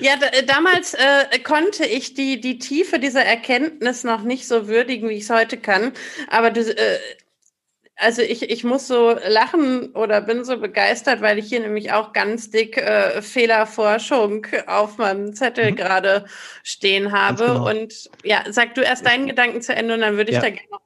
Ja, 0.00 0.16
damals 0.46 0.94
äh, 0.94 1.38
konnte 1.42 1.86
ich 1.86 2.12
die, 2.12 2.40
die 2.40 2.58
Tiefe 2.58 2.98
dieser 2.98 3.24
Erkenntnis 3.24 4.04
noch 4.04 4.22
nicht 4.22 4.46
so 4.46 4.68
würdigen, 4.68 5.08
wie 5.08 5.14
ich 5.14 5.24
es 5.24 5.30
heute 5.30 5.56
kann. 5.56 5.92
Aber 6.28 6.50
du, 6.50 6.60
äh, 6.60 6.98
also 7.96 8.22
ich, 8.22 8.50
ich 8.50 8.62
muss 8.62 8.86
so 8.86 9.16
lachen 9.26 9.90
oder 9.92 10.20
bin 10.20 10.44
so 10.44 10.58
begeistert, 10.58 11.22
weil 11.22 11.38
ich 11.38 11.48
hier 11.48 11.60
nämlich 11.60 11.92
auch 11.92 12.12
ganz 12.12 12.50
dick 12.50 12.76
äh, 12.76 13.22
Fehlerforschung 13.22 14.46
auf 14.66 14.98
meinem 14.98 15.34
Zettel 15.34 15.72
mhm. 15.72 15.76
gerade 15.76 16.26
stehen 16.62 17.12
habe. 17.12 17.46
Genau. 17.46 17.68
Und 17.68 18.10
ja, 18.22 18.44
sag 18.50 18.74
du 18.74 18.82
erst 18.82 19.06
deinen 19.06 19.26
Gedanken 19.26 19.62
zu 19.62 19.74
Ende 19.74 19.94
und 19.94 20.00
dann 20.00 20.16
würde 20.16 20.30
ich 20.30 20.36
ja. 20.36 20.42
da 20.42 20.50
gerne 20.50 20.68
noch 20.70 20.80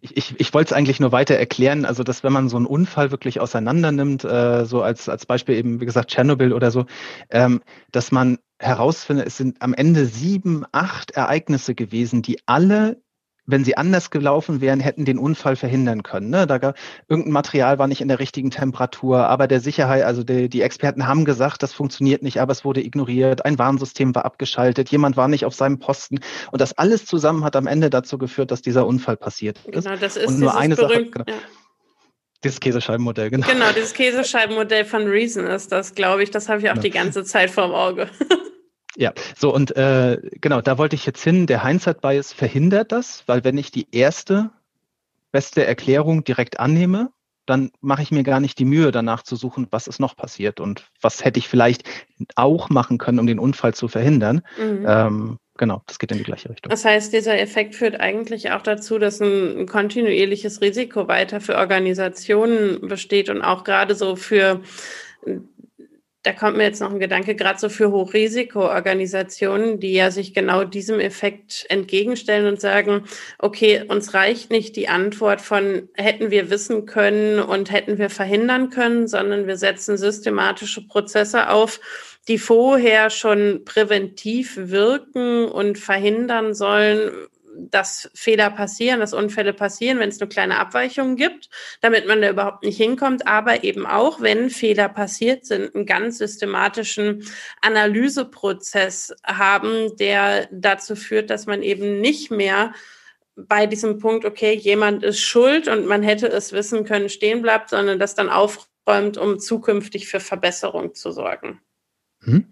ich, 0.00 0.16
ich, 0.16 0.34
ich 0.38 0.54
wollte 0.54 0.68
es 0.68 0.72
eigentlich 0.72 1.00
nur 1.00 1.12
weiter 1.12 1.34
erklären, 1.34 1.84
also 1.84 2.02
dass 2.02 2.24
wenn 2.24 2.32
man 2.32 2.48
so 2.48 2.56
einen 2.56 2.66
Unfall 2.66 3.10
wirklich 3.10 3.40
auseinander 3.40 3.92
nimmt, 3.92 4.24
äh, 4.24 4.64
so 4.64 4.82
als, 4.82 5.08
als 5.08 5.26
Beispiel 5.26 5.56
eben, 5.56 5.80
wie 5.80 5.86
gesagt, 5.86 6.10
Tschernobyl 6.10 6.52
oder 6.52 6.70
so, 6.70 6.86
ähm, 7.30 7.62
dass 7.92 8.12
man 8.12 8.38
herausfindet, 8.58 9.26
es 9.26 9.36
sind 9.36 9.60
am 9.60 9.74
Ende 9.74 10.06
sieben, 10.06 10.64
acht 10.72 11.12
Ereignisse 11.12 11.74
gewesen, 11.74 12.22
die 12.22 12.38
alle 12.46 13.02
wenn 13.46 13.64
sie 13.64 13.76
anders 13.76 14.10
gelaufen 14.10 14.60
wären, 14.60 14.80
hätten 14.80 15.04
den 15.04 15.18
Unfall 15.18 15.56
verhindern 15.56 16.02
können. 16.02 16.30
Ne? 16.30 16.46
Da 16.46 16.58
gab, 16.58 16.76
irgendein 17.08 17.32
Material 17.32 17.78
war 17.78 17.86
nicht 17.86 18.00
in 18.00 18.08
der 18.08 18.18
richtigen 18.18 18.50
Temperatur, 18.50 19.26
aber 19.28 19.46
der 19.46 19.60
Sicherheit, 19.60 20.04
also 20.04 20.22
die, 20.22 20.48
die 20.48 20.62
Experten 20.62 21.06
haben 21.06 21.24
gesagt, 21.24 21.62
das 21.62 21.72
funktioniert 21.72 22.22
nicht, 22.22 22.40
aber 22.40 22.52
es 22.52 22.64
wurde 22.64 22.82
ignoriert, 22.82 23.44
ein 23.44 23.58
Warnsystem 23.58 24.14
war 24.14 24.24
abgeschaltet, 24.24 24.90
jemand 24.90 25.16
war 25.16 25.28
nicht 25.28 25.44
auf 25.44 25.54
seinem 25.54 25.78
Posten 25.78 26.20
und 26.52 26.60
das 26.60 26.76
alles 26.78 27.06
zusammen 27.06 27.44
hat 27.44 27.56
am 27.56 27.66
Ende 27.66 27.90
dazu 27.90 28.18
geführt, 28.18 28.50
dass 28.50 28.62
dieser 28.62 28.86
Unfall 28.86 29.16
passiert 29.16 29.58
ist. 29.66 29.84
Genau, 29.84 29.96
das 29.96 30.16
ist 30.16 30.28
und 30.28 30.40
nur 30.40 30.56
eine 30.56 30.76
Sache. 30.76 31.04
Genau. 31.04 31.24
Ja. 31.28 31.34
Dieses 32.42 32.60
Käsescheibenmodell, 32.60 33.30
genau. 33.30 33.46
Genau, 33.46 33.72
dieses 33.74 33.94
Käsescheibenmodell 33.94 34.84
von 34.84 35.06
Reason 35.06 35.46
ist 35.46 35.72
das, 35.72 35.94
glaube 35.94 36.22
ich. 36.22 36.30
Das 36.30 36.50
habe 36.50 36.60
ich 36.60 36.70
auch 36.70 36.76
ja. 36.76 36.82
die 36.82 36.90
ganze 36.90 37.24
Zeit 37.24 37.50
vorm 37.50 37.72
Auge. 37.72 38.08
Ja, 38.96 39.12
so 39.36 39.52
und 39.52 39.76
äh, 39.76 40.18
genau, 40.40 40.60
da 40.60 40.78
wollte 40.78 40.96
ich 40.96 41.06
jetzt 41.06 41.22
hin. 41.22 41.46
Der 41.46 41.64
Hindsight-Bias 41.64 42.32
verhindert 42.32 42.92
das, 42.92 43.24
weil 43.26 43.42
wenn 43.44 43.58
ich 43.58 43.70
die 43.70 43.88
erste 43.90 44.50
beste 45.32 45.66
Erklärung 45.66 46.22
direkt 46.22 46.60
annehme, 46.60 47.10
dann 47.46 47.70
mache 47.80 48.02
ich 48.02 48.10
mir 48.10 48.22
gar 48.22 48.40
nicht 48.40 48.58
die 48.58 48.64
Mühe, 48.64 48.90
danach 48.90 49.22
zu 49.22 49.36
suchen, 49.36 49.66
was 49.70 49.86
ist 49.86 50.00
noch 50.00 50.16
passiert 50.16 50.60
und 50.60 50.86
was 51.00 51.24
hätte 51.24 51.38
ich 51.38 51.48
vielleicht 51.48 51.82
auch 52.36 52.70
machen 52.70 52.98
können, 52.98 53.18
um 53.18 53.26
den 53.26 53.38
Unfall 53.38 53.74
zu 53.74 53.88
verhindern. 53.88 54.42
Mhm. 54.58 54.86
Ähm, 54.88 55.38
genau, 55.58 55.82
das 55.86 55.98
geht 55.98 56.12
in 56.12 56.18
die 56.18 56.24
gleiche 56.24 56.48
Richtung. 56.48 56.70
Das 56.70 56.84
heißt, 56.84 57.12
dieser 57.12 57.38
Effekt 57.38 57.74
führt 57.74 58.00
eigentlich 58.00 58.52
auch 58.52 58.62
dazu, 58.62 58.98
dass 58.98 59.20
ein 59.20 59.66
kontinuierliches 59.66 60.60
Risiko 60.60 61.08
weiter 61.08 61.40
für 61.40 61.56
Organisationen 61.56 62.88
besteht 62.88 63.28
und 63.28 63.42
auch 63.42 63.64
gerade 63.64 63.94
so 63.94 64.16
für 64.16 64.60
da 66.24 66.32
kommt 66.32 66.56
mir 66.56 66.64
jetzt 66.64 66.80
noch 66.80 66.90
ein 66.90 66.98
Gedanke, 66.98 67.34
gerade 67.34 67.58
so 67.58 67.68
für 67.68 67.92
Hochrisikoorganisationen, 67.92 69.78
die 69.78 69.92
ja 69.92 70.10
sich 70.10 70.32
genau 70.32 70.64
diesem 70.64 70.98
Effekt 70.98 71.66
entgegenstellen 71.68 72.46
und 72.46 72.62
sagen, 72.62 73.04
okay, 73.38 73.84
uns 73.86 74.14
reicht 74.14 74.50
nicht 74.50 74.74
die 74.76 74.88
Antwort 74.88 75.42
von 75.42 75.90
hätten 75.92 76.30
wir 76.30 76.48
wissen 76.48 76.86
können 76.86 77.40
und 77.40 77.70
hätten 77.70 77.98
wir 77.98 78.08
verhindern 78.08 78.70
können, 78.70 79.06
sondern 79.06 79.46
wir 79.46 79.58
setzen 79.58 79.98
systematische 79.98 80.86
Prozesse 80.86 81.50
auf, 81.50 81.78
die 82.26 82.38
vorher 82.38 83.10
schon 83.10 83.66
präventiv 83.66 84.56
wirken 84.56 85.44
und 85.44 85.76
verhindern 85.76 86.54
sollen, 86.54 87.12
dass 87.56 88.10
Fehler 88.14 88.50
passieren, 88.50 89.00
dass 89.00 89.14
Unfälle 89.14 89.52
passieren, 89.52 89.98
wenn 89.98 90.08
es 90.08 90.20
nur 90.20 90.28
kleine 90.28 90.58
Abweichungen 90.58 91.16
gibt, 91.16 91.48
damit 91.80 92.06
man 92.06 92.20
da 92.20 92.30
überhaupt 92.30 92.64
nicht 92.64 92.76
hinkommt, 92.76 93.26
aber 93.26 93.64
eben 93.64 93.86
auch, 93.86 94.20
wenn 94.20 94.50
Fehler 94.50 94.88
passiert 94.88 95.46
sind, 95.46 95.74
einen 95.74 95.86
ganz 95.86 96.18
systematischen 96.18 97.24
Analyseprozess 97.60 99.14
haben, 99.24 99.96
der 99.96 100.48
dazu 100.52 100.96
führt, 100.96 101.30
dass 101.30 101.46
man 101.46 101.62
eben 101.62 102.00
nicht 102.00 102.30
mehr 102.30 102.72
bei 103.36 103.66
diesem 103.66 103.98
Punkt, 103.98 104.24
okay, 104.24 104.54
jemand 104.54 105.02
ist 105.02 105.20
schuld 105.20 105.68
und 105.68 105.86
man 105.86 106.02
hätte 106.02 106.28
es 106.28 106.52
wissen 106.52 106.84
können, 106.84 107.08
stehen 107.08 107.42
bleibt, 107.42 107.70
sondern 107.70 107.98
das 107.98 108.14
dann 108.14 108.28
aufräumt, 108.28 109.16
um 109.16 109.40
zukünftig 109.40 110.06
für 110.06 110.20
Verbesserung 110.20 110.94
zu 110.94 111.10
sorgen. 111.10 111.60
Hm. 112.20 112.46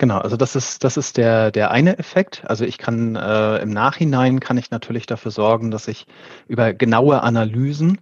Genau, 0.00 0.16
also 0.16 0.38
das 0.38 0.56
ist, 0.56 0.82
das 0.82 0.96
ist 0.96 1.18
der, 1.18 1.50
der 1.50 1.70
eine 1.72 1.98
Effekt. 1.98 2.42
Also 2.46 2.64
ich 2.64 2.78
kann 2.78 3.16
äh, 3.16 3.58
im 3.58 3.68
Nachhinein 3.68 4.40
kann 4.40 4.56
ich 4.56 4.70
natürlich 4.70 5.04
dafür 5.04 5.30
sorgen, 5.30 5.70
dass 5.70 5.88
ich 5.88 6.06
über 6.48 6.72
genaue 6.72 7.22
Analysen 7.22 7.98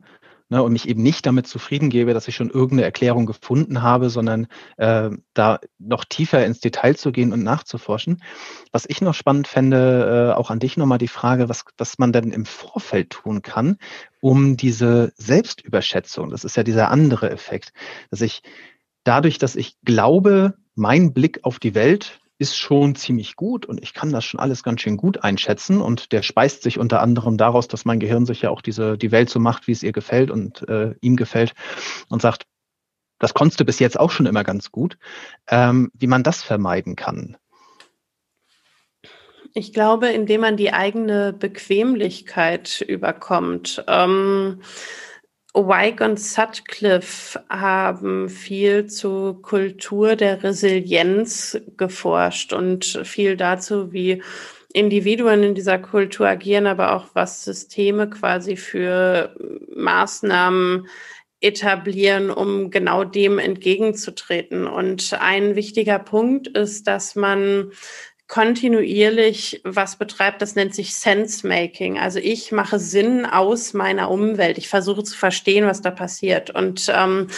ne, 0.49 0.63
und 0.63 0.75
mich 0.75 0.89
eben 0.89 1.03
nicht 1.03 1.27
damit 1.27 1.49
zufrieden 1.49 1.91
gebe, 1.91 2.15
dass 2.15 2.29
ich 2.29 2.37
schon 2.37 2.51
irgendeine 2.51 2.85
Erklärung 2.85 3.27
gefunden 3.27 3.83
habe, 3.83 4.11
sondern 4.11 4.47
äh, 4.77 5.11
da 5.35 5.59
noch 5.81 6.05
tiefer 6.05 6.47
ins 6.47 6.61
Detail 6.61 6.95
zu 6.95 7.11
gehen 7.11 7.33
und 7.33 7.43
nachzuforschen. 7.43 8.23
Was 8.71 8.87
ich 8.89 9.01
noch 9.01 9.15
spannend 9.15 9.49
fände, 9.49 10.31
äh, 10.31 10.39
auch 10.39 10.53
an 10.53 10.61
dich 10.61 10.77
nochmal 10.77 10.99
die 10.99 11.09
Frage, 11.09 11.49
was, 11.49 11.65
was 11.79 11.99
man 11.99 12.13
denn 12.13 12.31
im 12.31 12.45
Vorfeld 12.45 13.11
tun 13.11 13.43
kann, 13.43 13.77
um 14.21 14.57
diese 14.57 15.13
Selbstüberschätzung, 15.17 16.31
das 16.31 16.45
ist 16.45 16.57
ja 16.57 16.63
dieser 16.63 16.93
andere 16.93 17.29
Effekt, 17.29 17.73
dass 18.13 18.21
ich 18.21 18.43
dadurch, 19.03 19.39
dass 19.39 19.57
ich 19.57 19.75
glaube, 19.85 20.55
mein 20.79 21.13
Blick 21.13 21.41
auf 21.43 21.59
die 21.59 21.75
Welt 21.75 22.21
ist 22.39 22.57
schon 22.57 22.95
ziemlich 22.95 23.35
gut 23.35 23.67
und 23.67 23.83
ich 23.83 23.95
kann 23.95 24.13
das 24.13 24.25
schon 24.25 24.39
alles 24.39 24.63
ganz 24.63 24.81
schön 24.81 24.97
gut 24.97 25.25
einschätzen 25.25 25.81
und 25.81 26.13
der 26.13 26.23
speist 26.23 26.63
sich 26.63 26.79
unter 26.79 27.03
anderem 27.03 27.37
daraus, 27.37 27.67
dass 27.67 27.85
mein 27.85 27.99
Gehirn 27.99 28.27
sich 28.27 28.43
ja 28.43 28.51
auch 28.51 28.63
diese 28.63 28.97
die 28.97 29.11
Welt 29.11 29.29
so 29.29 29.41
macht, 29.41 29.67
wie 29.67 29.73
es 29.73 29.83
ihr 29.83 29.91
gefällt 29.91 30.31
und 30.31 30.67
äh, 30.69 30.95
ihm 31.01 31.17
gefällt 31.17 31.55
und 32.09 32.23
sagt, 32.23 32.47
das 33.19 33.35
konntest 33.35 33.59
du 33.59 33.65
bis 33.65 33.81
jetzt 33.81 33.99
auch 33.99 34.13
schon 34.13 34.27
immer 34.27 34.45
ganz 34.45 34.71
gut, 34.71 34.97
ähm, 35.49 35.91
wie 35.95 36.07
man 36.07 36.23
das 36.23 36.43
vermeiden 36.45 36.95
kann. 36.95 37.37
Ich 39.55 39.73
glaube, 39.73 40.09
indem 40.09 40.43
man 40.43 40.57
die 40.57 40.73
eigene 40.73 41.33
Bequemlichkeit 41.33 42.81
überkommt. 42.81 43.83
Ähm, 43.89 44.61
Wyke 45.55 46.05
und 46.05 46.21
Sutcliffe 46.21 47.43
haben 47.49 48.29
viel 48.29 48.87
zur 48.87 49.43
Kultur 49.43 50.15
der 50.15 50.43
Resilienz 50.43 51.61
geforscht 51.77 52.53
und 52.53 52.85
viel 53.05 53.37
dazu, 53.37 53.93
wie 53.93 54.23
Individuen 54.73 55.43
in 55.43 55.55
dieser 55.55 55.79
Kultur 55.79 56.29
agieren, 56.29 56.67
aber 56.67 56.95
auch 56.95 57.07
was 57.15 57.45
Systeme 57.45 58.11
quasi 58.11 58.57
für 58.57 59.35
Maßnahmen 59.75 60.87
etablieren, 61.41 62.31
um 62.31 62.71
genau 62.71 63.05
dem 63.05 63.39
entgegenzutreten. 63.39 64.67
Und 64.67 65.17
ein 65.21 65.57
wichtiger 65.57 65.99
Punkt 65.99 66.49
ist, 66.49 66.87
dass 66.87 67.15
man 67.15 67.73
kontinuierlich 68.29 69.63
was 69.65 69.97
betreibt, 69.97 70.43
das 70.43 70.55
nennt 70.55 70.75
sich 70.75 70.95
Sense-Making. 70.95 71.99
Also 71.99 72.19
ich 72.19 72.53
mache 72.53 72.79
Sinn 72.79 73.25
aus 73.25 73.73
meiner 73.73 74.11
Umwelt. 74.11 74.59
Ich 74.59 74.69
versuche 74.69 75.03
zu 75.03 75.17
verstehen, 75.17 75.67
was 75.67 75.81
da 75.81 75.91
passiert. 75.91 76.51
Und 76.51 76.93
ähm, 76.95 77.29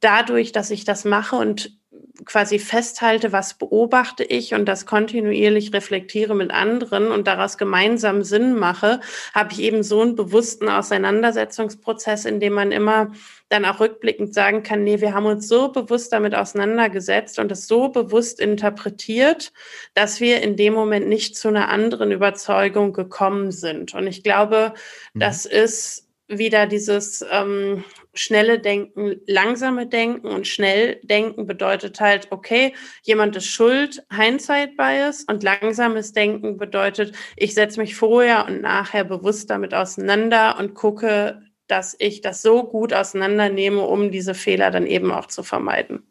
dadurch, 0.00 0.50
dass 0.50 0.70
ich 0.70 0.84
das 0.84 1.04
mache 1.04 1.36
und 1.36 1.78
quasi 2.24 2.60
festhalte, 2.60 3.32
was 3.32 3.54
beobachte 3.54 4.22
ich 4.22 4.54
und 4.54 4.66
das 4.66 4.86
kontinuierlich 4.86 5.72
reflektiere 5.72 6.34
mit 6.34 6.52
anderen 6.52 7.10
und 7.10 7.26
daraus 7.26 7.58
gemeinsam 7.58 8.22
Sinn 8.22 8.54
mache, 8.54 9.00
habe 9.34 9.52
ich 9.52 9.60
eben 9.60 9.82
so 9.82 10.00
einen 10.00 10.14
bewussten 10.14 10.68
Auseinandersetzungsprozess, 10.68 12.24
in 12.24 12.38
dem 12.38 12.52
man 12.52 12.70
immer 12.70 13.10
dann 13.48 13.64
auch 13.64 13.80
rückblickend 13.80 14.32
sagen 14.32 14.62
kann, 14.62 14.84
nee, 14.84 15.00
wir 15.00 15.12
haben 15.12 15.26
uns 15.26 15.48
so 15.48 15.72
bewusst 15.72 16.12
damit 16.12 16.34
auseinandergesetzt 16.34 17.38
und 17.38 17.50
es 17.50 17.66
so 17.66 17.88
bewusst 17.88 18.40
interpretiert, 18.40 19.52
dass 19.94 20.20
wir 20.20 20.40
in 20.40 20.56
dem 20.56 20.72
Moment 20.72 21.08
nicht 21.08 21.36
zu 21.36 21.48
einer 21.48 21.68
anderen 21.68 22.12
Überzeugung 22.12 22.92
gekommen 22.92 23.50
sind. 23.50 23.92
Und 23.92 24.06
ich 24.06 24.22
glaube, 24.22 24.72
mhm. 25.14 25.20
das 25.20 25.46
ist 25.46 26.08
wieder 26.28 26.66
dieses 26.66 27.24
ähm, 27.30 27.84
schnelle 28.14 28.58
Denken, 28.58 29.20
langsame 29.26 29.86
Denken 29.86 30.28
und 30.28 30.46
schnell 30.46 31.00
Denken 31.02 31.46
bedeutet 31.46 32.00
halt, 32.00 32.28
okay, 32.30 32.74
jemand 33.02 33.36
ist 33.36 33.46
schuld, 33.46 34.04
Hindsight 34.10 34.76
Bias 34.76 35.24
und 35.28 35.42
langsames 35.42 36.12
Denken 36.12 36.56
bedeutet, 36.56 37.14
ich 37.36 37.54
setze 37.54 37.80
mich 37.80 37.94
vorher 37.94 38.46
und 38.46 38.62
nachher 38.62 39.04
bewusst 39.04 39.50
damit 39.50 39.74
auseinander 39.74 40.58
und 40.58 40.74
gucke, 40.74 41.42
dass 41.66 41.96
ich 41.98 42.20
das 42.20 42.42
so 42.42 42.64
gut 42.64 42.92
auseinandernehme, 42.92 43.80
um 43.80 44.10
diese 44.10 44.34
Fehler 44.34 44.70
dann 44.70 44.86
eben 44.86 45.10
auch 45.10 45.26
zu 45.26 45.42
vermeiden. 45.42 46.02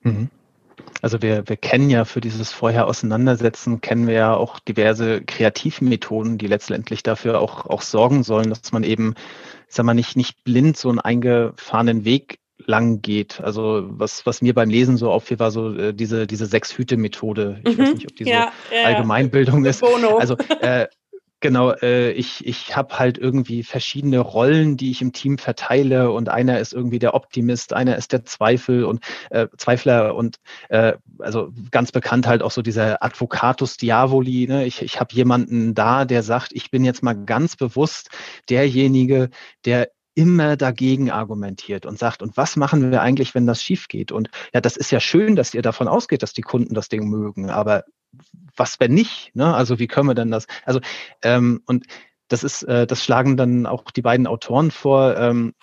Mhm. 0.00 0.30
Also 1.02 1.22
wir, 1.22 1.48
wir 1.48 1.56
kennen 1.56 1.88
ja 1.88 2.04
für 2.04 2.20
dieses 2.20 2.52
vorher 2.52 2.86
Auseinandersetzen, 2.86 3.80
kennen 3.80 4.06
wir 4.06 4.14
ja 4.14 4.34
auch 4.34 4.58
diverse 4.58 5.22
Kreativmethoden, 5.22 6.36
die 6.36 6.46
letztendlich 6.46 7.02
dafür 7.02 7.40
auch, 7.40 7.66
auch 7.66 7.82
sorgen 7.82 8.22
sollen, 8.22 8.50
dass 8.50 8.72
man 8.72 8.82
eben, 8.82 9.14
sag 9.70 9.86
mal, 9.86 9.94
nicht, 9.94 10.16
nicht 10.16 10.44
blind 10.44 10.76
so 10.76 10.88
einen 10.88 10.98
eingefahrenen 10.98 12.04
Weg 12.04 12.38
lang 12.66 13.00
geht. 13.00 13.40
Also 13.40 13.84
was, 13.88 14.26
was 14.26 14.42
mir 14.42 14.54
beim 14.54 14.68
Lesen 14.68 14.96
so 14.96 15.10
auffiel, 15.10 15.38
war 15.38 15.50
so 15.50 15.74
äh, 15.74 15.94
diese, 15.94 16.26
diese 16.26 16.46
Sechs-Hüte-Methode. 16.46 17.60
Ich 17.66 17.76
mhm, 17.76 17.82
weiß 17.82 17.94
nicht, 17.94 18.10
ob 18.10 18.16
die 18.16 18.24
so 18.24 18.30
ja, 18.30 18.52
Allgemeinbildung 18.84 19.64
ja. 19.64 19.70
ist. 19.70 19.80
Bono. 19.80 20.18
Also 20.18 20.36
äh, 20.60 20.86
Genau, 21.42 21.72
äh, 21.72 22.12
ich, 22.12 22.46
ich 22.46 22.76
habe 22.76 22.98
halt 22.98 23.16
irgendwie 23.16 23.62
verschiedene 23.62 24.18
Rollen, 24.18 24.76
die 24.76 24.90
ich 24.90 25.00
im 25.00 25.12
Team 25.12 25.38
verteile 25.38 26.10
und 26.10 26.28
einer 26.28 26.60
ist 26.60 26.74
irgendwie 26.74 26.98
der 26.98 27.14
Optimist, 27.14 27.72
einer 27.72 27.96
ist 27.96 28.12
der 28.12 28.26
Zweifel 28.26 28.84
und 28.84 29.02
äh, 29.30 29.48
Zweifler 29.56 30.14
und 30.14 30.36
äh, 30.68 30.92
also 31.18 31.50
ganz 31.70 31.92
bekannt 31.92 32.26
halt 32.26 32.42
auch 32.42 32.50
so 32.50 32.60
dieser 32.60 33.02
Advocatus 33.02 33.78
Diavoli. 33.78 34.48
Ne? 34.48 34.66
Ich, 34.66 34.82
ich 34.82 35.00
habe 35.00 35.14
jemanden 35.14 35.72
da, 35.74 36.04
der 36.04 36.22
sagt, 36.22 36.52
ich 36.52 36.70
bin 36.70 36.84
jetzt 36.84 37.02
mal 37.02 37.14
ganz 37.14 37.56
bewusst 37.56 38.10
derjenige, 38.50 39.30
der 39.64 39.90
immer 40.14 40.56
dagegen 40.56 41.10
argumentiert 41.10 41.86
und 41.86 41.98
sagt, 41.98 42.22
und 42.22 42.36
was 42.36 42.56
machen 42.56 42.90
wir 42.90 43.02
eigentlich, 43.02 43.34
wenn 43.34 43.46
das 43.46 43.62
schief 43.62 43.88
geht? 43.88 44.12
Und 44.12 44.30
ja, 44.52 44.60
das 44.60 44.76
ist 44.76 44.90
ja 44.90 45.00
schön, 45.00 45.36
dass 45.36 45.54
ihr 45.54 45.62
davon 45.62 45.88
ausgeht, 45.88 46.22
dass 46.22 46.32
die 46.32 46.42
Kunden 46.42 46.74
das 46.74 46.88
Ding 46.88 47.08
mögen, 47.08 47.50
aber 47.50 47.84
was 48.56 48.80
wenn 48.80 48.92
nicht? 48.92 49.34
Ne? 49.34 49.54
Also 49.54 49.78
wie 49.78 49.86
können 49.86 50.08
wir 50.08 50.14
denn 50.14 50.30
das? 50.30 50.46
Also 50.64 50.80
ähm, 51.22 51.62
und 51.66 51.86
das 52.28 52.44
ist, 52.44 52.62
äh, 52.64 52.86
das 52.86 53.04
schlagen 53.04 53.36
dann 53.36 53.66
auch 53.66 53.90
die 53.90 54.02
beiden 54.02 54.26
Autoren 54.26 54.70
vor. 54.70 55.16
Ähm, 55.16 55.54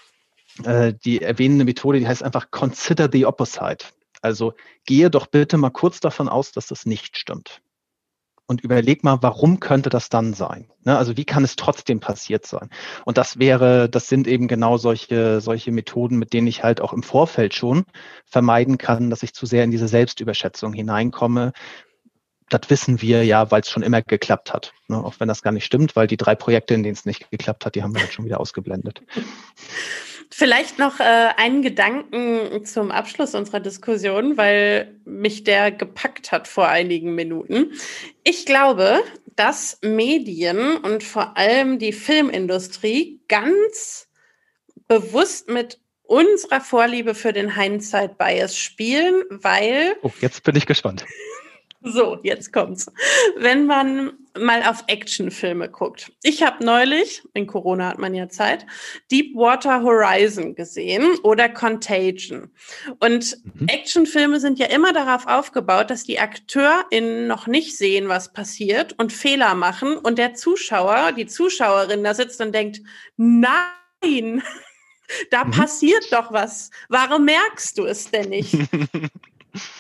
äh, 0.64 0.94
die 0.94 1.22
erwähnen 1.22 1.56
eine 1.56 1.66
Methode, 1.66 2.00
die 2.00 2.08
heißt 2.08 2.24
einfach 2.24 2.52
Consider 2.52 3.10
the 3.12 3.26
Opposite. 3.26 3.86
Also 4.22 4.54
gehe 4.86 5.10
doch 5.10 5.28
bitte 5.28 5.58
mal 5.58 5.70
kurz 5.70 6.00
davon 6.00 6.28
aus, 6.28 6.52
dass 6.52 6.68
das 6.68 6.86
nicht 6.86 7.18
stimmt. 7.18 7.62
Und 8.50 8.62
überleg 8.62 9.04
mal, 9.04 9.18
warum 9.22 9.60
könnte 9.60 9.90
das 9.90 10.08
dann 10.08 10.34
sein? 10.34 10.72
Ne? 10.86 10.98
Also 10.98 11.18
wie 11.18 11.26
kann 11.26 11.44
es 11.44 11.58
trotzdem 11.58 12.00
passiert 12.00 12.46
sein? 12.46 12.70
Und 13.04 13.18
das 13.18 13.40
wäre, 13.40 13.90
das 13.90 14.08
sind 14.08 14.26
eben 14.26 14.48
genau 14.48 14.78
solche, 14.78 15.42
solche 15.42 15.74
Methoden, 15.74 16.18
mit 16.18 16.32
denen 16.32 16.48
ich 16.48 16.64
halt 16.64 16.80
auch 16.80 16.94
im 16.94 17.04
Vorfeld 17.04 17.54
schon 17.54 17.84
vermeiden 18.26 18.78
kann, 18.78 19.10
dass 19.10 19.22
ich 19.22 19.34
zu 19.34 19.46
sehr 19.46 19.66
in 19.66 19.72
diese 19.72 19.90
Selbstüberschätzung 19.90 20.72
hineinkomme, 20.72 21.52
das 22.50 22.62
wissen 22.70 23.02
wir 23.02 23.26
ja, 23.26 23.52
weil 23.52 23.62
es 23.62 23.70
schon 23.70 23.84
immer 23.84 24.02
geklappt 24.02 24.54
hat. 24.54 24.74
Ne? 24.88 24.98
Auch 24.98 25.16
wenn 25.20 25.28
das 25.28 25.42
gar 25.42 25.52
nicht 25.52 25.66
stimmt, 25.66 25.96
weil 25.96 26.08
die 26.08 26.18
drei 26.18 26.36
Projekte, 26.36 26.74
in 26.74 26.84
denen 26.84 26.94
es 26.94 27.06
nicht 27.06 27.30
geklappt 27.30 27.66
hat, 27.66 27.76
die 27.76 27.84
haben 27.84 27.94
wir 27.94 28.02
halt 28.02 28.14
schon 28.14 28.26
wieder 28.26 28.40
ausgeblendet. 28.40 29.02
Vielleicht 30.30 30.78
noch 30.78 31.00
äh, 31.00 31.04
einen 31.38 31.62
Gedanken 31.62 32.66
zum 32.66 32.92
Abschluss 32.92 33.34
unserer 33.34 33.60
Diskussion, 33.60 34.38
weil 34.38 34.96
mich 35.06 35.44
der 35.44 35.72
gepackt 35.72 36.32
hat 36.32 36.48
vor 36.48 36.68
einigen 36.68 37.16
Minuten. 37.16 37.72
Ich 38.24 38.46
glaube, 38.46 39.02
dass 39.36 39.80
Medien 39.82 40.78
und 40.78 41.04
vor 41.04 41.38
allem 41.38 41.80
die 41.80 41.94
Filmindustrie 41.94 43.22
ganz 43.28 44.10
bewusst 44.88 45.50
mit 45.50 45.80
unserer 46.04 46.62
Vorliebe 46.62 47.14
für 47.16 47.34
den 47.34 47.56
Hindsight 47.56 48.18
Bias 48.18 48.58
spielen, 48.58 49.24
weil. 49.30 49.96
Oh, 50.02 50.12
jetzt 50.22 50.44
bin 50.44 50.56
ich 50.56 50.66
gespannt. 50.66 51.06
So, 51.92 52.20
jetzt 52.24 52.52
kommt's. 52.54 52.92
Wenn 53.38 53.66
man 53.66 54.14
mal 54.40 54.64
auf 54.64 54.84
Actionfilme 54.88 55.70
guckt. 55.70 56.12
Ich 56.24 56.44
habe 56.44 56.64
neulich, 56.64 57.24
in 57.34 57.48
Corona 57.48 57.90
hat 57.90 58.00
man 58.00 58.14
ja 58.14 58.30
Zeit, 58.30 58.66
Deepwater 59.12 59.82
Horizon 59.82 60.56
gesehen 60.56 61.18
oder 61.24 61.50
Contagion. 61.50 62.50
Und 63.00 63.38
mhm. 63.44 63.68
Actionfilme 63.68 64.40
sind 64.40 64.60
ja 64.60 64.68
immer 64.68 64.94
darauf 64.94 65.28
aufgebaut, 65.28 65.90
dass 65.90 66.04
die 66.04 66.20
AkteurInnen 66.20 67.28
noch 67.28 67.48
nicht 67.48 67.78
sehen, 67.78 68.08
was 68.08 68.34
passiert 68.34 68.94
und 68.98 69.14
Fehler 69.14 69.56
machen 69.56 69.98
und 69.98 70.18
der 70.18 70.34
Zuschauer, 70.34 71.12
die 71.14 71.26
Zuschauerin 71.26 72.04
da 72.04 72.14
sitzt 72.14 72.42
und 72.42 72.54
denkt, 72.54 72.82
nein, 73.18 74.44
da 75.32 75.46
mhm. 75.46 75.52
passiert 75.52 76.12
doch 76.12 76.32
was. 76.32 76.70
Warum 76.90 77.26
merkst 77.26 77.78
du 77.78 77.86
es 77.86 78.10
denn 78.12 78.30
nicht? 78.30 78.54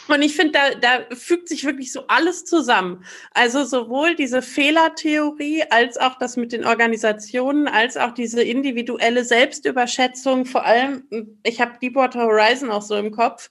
Und 0.07 0.21
ich 0.21 0.35
finde, 0.35 0.53
da, 0.53 0.75
da 0.75 1.15
fügt 1.15 1.49
sich 1.49 1.65
wirklich 1.65 1.91
so 1.91 2.05
alles 2.07 2.45
zusammen. 2.45 3.03
Also 3.33 3.63
sowohl 3.63 4.15
diese 4.15 4.41
Fehlertheorie 4.41 5.63
als 5.69 5.97
auch 5.97 6.17
das 6.17 6.37
mit 6.37 6.51
den 6.51 6.65
Organisationen, 6.65 7.67
als 7.67 7.97
auch 7.97 8.11
diese 8.11 8.41
individuelle 8.41 9.23
Selbstüberschätzung. 9.23 10.45
Vor 10.45 10.65
allem, 10.65 11.03
ich 11.43 11.59
habe 11.61 11.77
Deepwater 11.81 12.21
Horizon 12.21 12.71
auch 12.71 12.81
so 12.81 12.95
im 12.95 13.11
Kopf, 13.11 13.49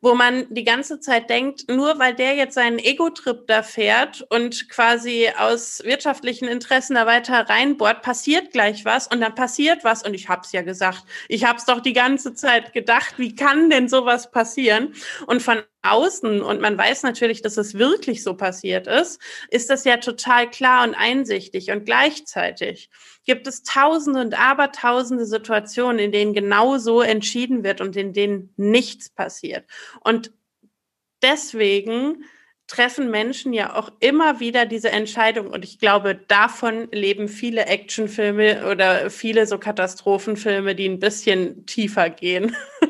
wo 0.00 0.14
man 0.14 0.46
die 0.50 0.64
ganze 0.64 1.00
Zeit 1.00 1.28
denkt, 1.28 1.68
nur 1.68 1.98
weil 1.98 2.14
der 2.14 2.34
jetzt 2.34 2.54
seinen 2.54 2.78
Ego-Trip 2.78 3.46
da 3.46 3.62
fährt 3.62 4.26
und 4.30 4.68
quasi 4.70 5.28
aus 5.38 5.82
wirtschaftlichen 5.84 6.48
Interessen 6.48 6.94
da 6.94 7.06
weiter 7.06 7.48
reinbohrt, 7.48 8.02
passiert 8.02 8.52
gleich 8.52 8.84
was 8.84 9.06
und 9.06 9.20
dann 9.20 9.34
passiert 9.34 9.84
was. 9.84 10.02
Und 10.02 10.14
ich 10.14 10.28
habe 10.28 10.42
es 10.44 10.52
ja 10.52 10.62
gesagt, 10.62 11.04
ich 11.28 11.44
habe 11.44 11.58
es 11.58 11.66
doch 11.66 11.80
die 11.80 11.92
ganze 11.92 12.34
Zeit 12.34 12.72
gedacht, 12.72 13.14
wie 13.18 13.34
kann 13.34 13.70
denn 13.70 13.88
sowas 13.88 14.30
passieren? 14.30 14.94
Und 15.26 15.42
von 15.42 15.59
außen 15.82 16.42
und 16.42 16.60
man 16.60 16.76
weiß 16.76 17.02
natürlich, 17.02 17.42
dass 17.42 17.56
es 17.56 17.74
wirklich 17.74 18.22
so 18.22 18.34
passiert 18.34 18.86
ist, 18.86 19.20
ist 19.50 19.70
das 19.70 19.84
ja 19.84 19.96
total 19.96 20.50
klar 20.50 20.86
und 20.86 20.94
einsichtig. 20.94 21.70
Und 21.70 21.84
gleichzeitig 21.84 22.90
gibt 23.24 23.46
es 23.46 23.62
tausende 23.62 24.20
und 24.20 24.38
abertausende 24.38 25.26
Situationen, 25.26 25.98
in 25.98 26.12
denen 26.12 26.34
genau 26.34 26.78
so 26.78 27.00
entschieden 27.00 27.64
wird 27.64 27.80
und 27.80 27.96
in 27.96 28.12
denen 28.12 28.52
nichts 28.56 29.08
passiert. 29.08 29.64
Und 30.04 30.32
deswegen 31.22 32.24
treffen 32.70 33.10
Menschen 33.10 33.52
ja 33.52 33.74
auch 33.74 33.90
immer 33.98 34.38
wieder 34.38 34.64
diese 34.64 34.90
Entscheidung. 34.90 35.48
Und 35.48 35.64
ich 35.64 35.80
glaube, 35.80 36.14
davon 36.14 36.88
leben 36.92 37.26
viele 37.26 37.66
Actionfilme 37.66 38.70
oder 38.70 39.10
viele 39.10 39.46
so 39.46 39.58
Katastrophenfilme, 39.58 40.76
die 40.76 40.88
ein 40.88 41.00
bisschen 41.00 41.66
tiefer 41.66 42.10
gehen. 42.10 42.56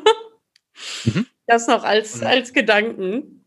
mhm. 1.05 1.27
Das 1.47 1.67
noch 1.67 1.83
als, 1.85 2.23
als 2.23 2.53
Gedanken. 2.53 3.41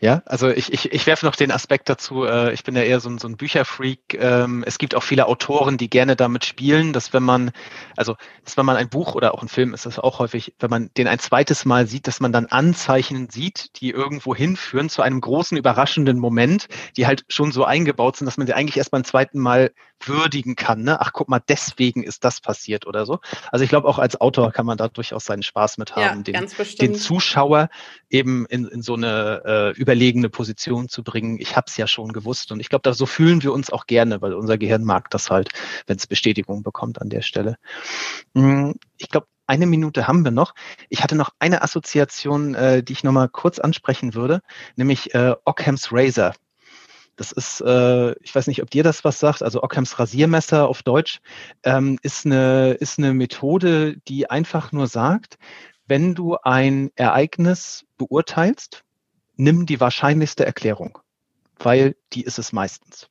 Ja, 0.00 0.22
also 0.26 0.48
ich, 0.50 0.72
ich, 0.72 0.92
ich 0.92 1.06
werfe 1.06 1.26
noch 1.26 1.36
den 1.36 1.50
Aspekt 1.50 1.88
dazu, 1.88 2.24
äh, 2.24 2.52
ich 2.52 2.64
bin 2.64 2.76
ja 2.76 2.82
eher 2.82 3.00
so 3.00 3.08
ein, 3.08 3.18
so 3.18 3.28
ein 3.28 3.36
Bücherfreak. 3.36 4.14
Ähm, 4.14 4.64
es 4.66 4.78
gibt 4.78 4.94
auch 4.94 5.02
viele 5.02 5.26
Autoren, 5.26 5.76
die 5.76 5.90
gerne 5.90 6.16
damit 6.16 6.44
spielen, 6.44 6.92
dass 6.92 7.12
wenn 7.12 7.22
man, 7.22 7.50
also 7.96 8.16
dass 8.44 8.56
wenn 8.56 8.66
man 8.66 8.76
ein 8.76 8.88
Buch 8.88 9.14
oder 9.14 9.34
auch 9.34 9.42
ein 9.42 9.48
Film 9.48 9.74
ist 9.74 9.86
das 9.86 9.98
auch 9.98 10.18
häufig, 10.18 10.54
wenn 10.58 10.70
man 10.70 10.90
den 10.96 11.08
ein 11.08 11.18
zweites 11.18 11.64
Mal 11.64 11.86
sieht, 11.86 12.06
dass 12.06 12.20
man 12.20 12.32
dann 12.32 12.46
Anzeichen 12.46 13.28
sieht, 13.30 13.80
die 13.80 13.90
irgendwo 13.90 14.34
hinführen 14.34 14.88
zu 14.88 15.02
einem 15.02 15.20
großen, 15.20 15.56
überraschenden 15.56 16.18
Moment, 16.18 16.68
die 16.96 17.06
halt 17.06 17.24
schon 17.28 17.52
so 17.52 17.64
eingebaut 17.64 18.16
sind, 18.16 18.26
dass 18.26 18.36
man 18.36 18.46
sie 18.46 18.54
eigentlich 18.54 18.76
erst 18.76 18.90
beim 18.90 19.04
zweiten 19.04 19.38
Mal 19.38 19.72
würdigen 20.08 20.56
kann. 20.56 20.82
Ne? 20.82 21.00
Ach, 21.00 21.12
guck 21.12 21.28
mal, 21.28 21.40
deswegen 21.48 22.02
ist 22.02 22.24
das 22.24 22.40
passiert 22.40 22.86
oder 22.86 23.06
so. 23.06 23.20
Also 23.50 23.64
ich 23.64 23.68
glaube, 23.68 23.88
auch 23.88 23.98
als 23.98 24.20
Autor 24.20 24.52
kann 24.52 24.66
man 24.66 24.78
da 24.78 24.88
durchaus 24.88 25.24
seinen 25.24 25.42
Spaß 25.42 25.78
mit 25.78 25.96
haben, 25.96 26.24
ja, 26.26 26.40
den, 26.40 26.48
den, 26.80 26.94
Zuschauer 26.94 27.68
eben 28.10 28.46
in, 28.46 28.66
in 28.66 28.82
so 28.82 28.94
eine 28.94 29.42
äh, 29.44 29.78
überlegene 29.78 30.30
Position 30.30 30.88
zu 30.88 31.02
bringen. 31.02 31.38
Ich 31.40 31.56
habe 31.56 31.66
es 31.68 31.76
ja 31.76 31.86
schon 31.86 32.12
gewusst 32.12 32.52
und 32.52 32.60
ich 32.60 32.68
glaube, 32.68 32.92
so 32.94 33.06
fühlen 33.06 33.42
wir 33.42 33.52
uns 33.52 33.70
auch 33.70 33.86
gerne, 33.86 34.22
weil 34.22 34.34
unser 34.34 34.58
Gehirn 34.58 34.84
mag 34.84 35.10
das 35.10 35.30
halt, 35.30 35.50
wenn 35.86 35.96
es 35.96 36.06
Bestätigung 36.06 36.62
bekommt 36.62 37.00
an 37.00 37.08
der 37.08 37.22
Stelle. 37.22 37.56
Hm, 38.34 38.74
ich 38.98 39.08
glaube, 39.08 39.26
eine 39.46 39.66
Minute 39.66 40.08
haben 40.08 40.24
wir 40.24 40.30
noch. 40.30 40.54
Ich 40.88 41.02
hatte 41.02 41.16
noch 41.16 41.30
eine 41.38 41.62
Assoziation, 41.62 42.54
äh, 42.54 42.82
die 42.82 42.94
ich 42.94 43.04
nochmal 43.04 43.28
kurz 43.28 43.58
ansprechen 43.58 44.14
würde, 44.14 44.40
nämlich 44.76 45.14
äh, 45.14 45.34
Occam's 45.44 45.88
Razor. 45.92 46.32
Das 47.16 47.32
ist, 47.32 47.60
äh, 47.60 48.12
ich 48.22 48.34
weiß 48.34 48.46
nicht, 48.48 48.62
ob 48.62 48.70
dir 48.70 48.82
das 48.82 49.04
was 49.04 49.20
sagt, 49.20 49.42
also 49.42 49.62
Ockhams 49.62 49.98
Rasiermesser 49.98 50.68
auf 50.68 50.82
Deutsch, 50.82 51.20
ähm, 51.62 51.98
ist, 52.02 52.26
eine, 52.26 52.72
ist 52.72 52.98
eine 52.98 53.14
Methode, 53.14 53.96
die 54.08 54.28
einfach 54.30 54.72
nur 54.72 54.86
sagt, 54.86 55.38
wenn 55.86 56.14
du 56.14 56.36
ein 56.36 56.90
Ereignis 56.96 57.84
beurteilst, 57.98 58.84
nimm 59.36 59.66
die 59.66 59.80
wahrscheinlichste 59.80 60.44
Erklärung, 60.44 60.98
weil 61.58 61.96
die 62.12 62.22
ist 62.22 62.38
es 62.38 62.52
meistens. 62.52 63.08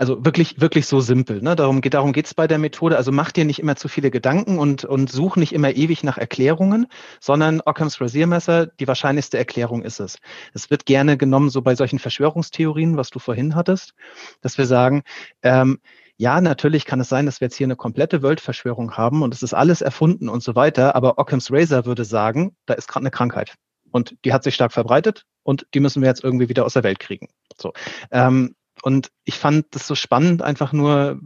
Also 0.00 0.24
wirklich, 0.24 0.58
wirklich 0.62 0.86
so 0.86 1.02
simpel. 1.02 1.42
Ne? 1.42 1.54
Darum, 1.54 1.82
geht, 1.82 1.92
darum 1.92 2.14
geht's 2.14 2.32
bei 2.32 2.46
der 2.46 2.56
Methode. 2.56 2.96
Also 2.96 3.12
mach 3.12 3.32
dir 3.32 3.44
nicht 3.44 3.58
immer 3.58 3.76
zu 3.76 3.86
viele 3.86 4.10
Gedanken 4.10 4.58
und, 4.58 4.86
und 4.86 5.12
such 5.12 5.36
nicht 5.36 5.52
immer 5.52 5.72
ewig 5.72 6.02
nach 6.04 6.16
Erklärungen, 6.16 6.86
sondern 7.20 7.60
Ockhams 7.60 8.00
Rasiermesser, 8.00 8.68
die 8.68 8.88
wahrscheinlichste 8.88 9.36
Erklärung 9.36 9.82
ist 9.82 10.00
es. 10.00 10.16
Es 10.54 10.70
wird 10.70 10.86
gerne 10.86 11.18
genommen, 11.18 11.50
so 11.50 11.60
bei 11.60 11.74
solchen 11.74 11.98
Verschwörungstheorien, 11.98 12.96
was 12.96 13.10
du 13.10 13.18
vorhin 13.18 13.54
hattest, 13.54 13.92
dass 14.40 14.56
wir 14.56 14.64
sagen, 14.64 15.02
ähm, 15.42 15.80
ja, 16.16 16.40
natürlich 16.40 16.86
kann 16.86 17.00
es 17.00 17.10
sein, 17.10 17.26
dass 17.26 17.42
wir 17.42 17.48
jetzt 17.48 17.56
hier 17.56 17.66
eine 17.66 17.76
komplette 17.76 18.22
Weltverschwörung 18.22 18.96
haben 18.96 19.20
und 19.20 19.34
es 19.34 19.42
ist 19.42 19.52
alles 19.52 19.82
erfunden 19.82 20.30
und 20.30 20.42
so 20.42 20.54
weiter, 20.54 20.96
aber 20.96 21.18
Occam's 21.18 21.52
Razor 21.52 21.84
würde 21.84 22.06
sagen, 22.06 22.56
da 22.64 22.72
ist 22.72 22.88
gerade 22.88 23.02
eine 23.02 23.10
Krankheit. 23.10 23.56
Und 23.90 24.16
die 24.24 24.32
hat 24.32 24.44
sich 24.44 24.54
stark 24.54 24.72
verbreitet 24.72 25.26
und 25.42 25.66
die 25.74 25.80
müssen 25.80 26.00
wir 26.00 26.08
jetzt 26.08 26.24
irgendwie 26.24 26.48
wieder 26.48 26.64
aus 26.64 26.72
der 26.72 26.84
Welt 26.84 27.00
kriegen. 27.00 27.28
So. 27.58 27.74
Ähm, 28.10 28.54
und 28.82 29.10
ich 29.24 29.36
fand 29.36 29.66
das 29.74 29.86
so 29.86 29.94
spannend, 29.94 30.42
einfach 30.42 30.72
nur, 30.72 31.20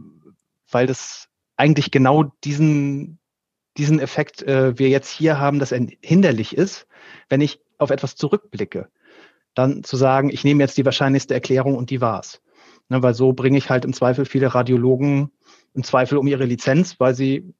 weil 0.69 0.87
das 0.87 1.27
eigentlich 1.57 1.91
genau 1.91 2.31
diesen, 2.43 3.19
diesen 3.77 3.99
Effekt 3.99 4.43
äh, 4.43 4.77
wir 4.77 4.89
jetzt 4.89 5.09
hier 5.09 5.39
haben, 5.39 5.59
dass 5.59 5.71
er 5.71 5.85
hinderlich 6.01 6.55
ist, 6.55 6.87
wenn 7.29 7.41
ich 7.41 7.61
auf 7.77 7.89
etwas 7.89 8.15
zurückblicke. 8.15 8.89
Dann 9.53 9.83
zu 9.83 9.95
sagen, 9.95 10.29
ich 10.29 10.43
nehme 10.43 10.63
jetzt 10.63 10.77
die 10.77 10.85
wahrscheinlichste 10.85 11.33
Erklärung 11.33 11.75
und 11.75 11.89
die 11.89 12.01
war's. 12.01 12.41
Ne, 12.89 13.01
weil 13.01 13.13
so 13.13 13.33
bringe 13.33 13.57
ich 13.57 13.69
halt 13.69 13.85
im 13.85 13.93
Zweifel 13.93 14.25
viele 14.25 14.53
Radiologen 14.53 15.31
im 15.73 15.83
Zweifel 15.83 16.17
um 16.17 16.27
ihre 16.27 16.45
Lizenz, 16.45 16.99
weil 16.99 17.15
sie 17.15 17.53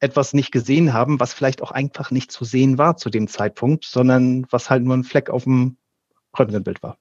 etwas 0.00 0.32
nicht 0.32 0.50
gesehen 0.50 0.92
haben, 0.92 1.20
was 1.20 1.34
vielleicht 1.34 1.62
auch 1.62 1.70
einfach 1.70 2.10
nicht 2.10 2.32
zu 2.32 2.44
sehen 2.44 2.78
war 2.78 2.96
zu 2.96 3.10
dem 3.10 3.28
Zeitpunkt, 3.28 3.84
sondern 3.84 4.46
was 4.50 4.70
halt 4.70 4.82
nur 4.82 4.96
ein 4.96 5.04
Fleck 5.04 5.28
auf 5.28 5.44
dem 5.44 5.76
Röntgenbild 6.38 6.82
war. 6.82 6.98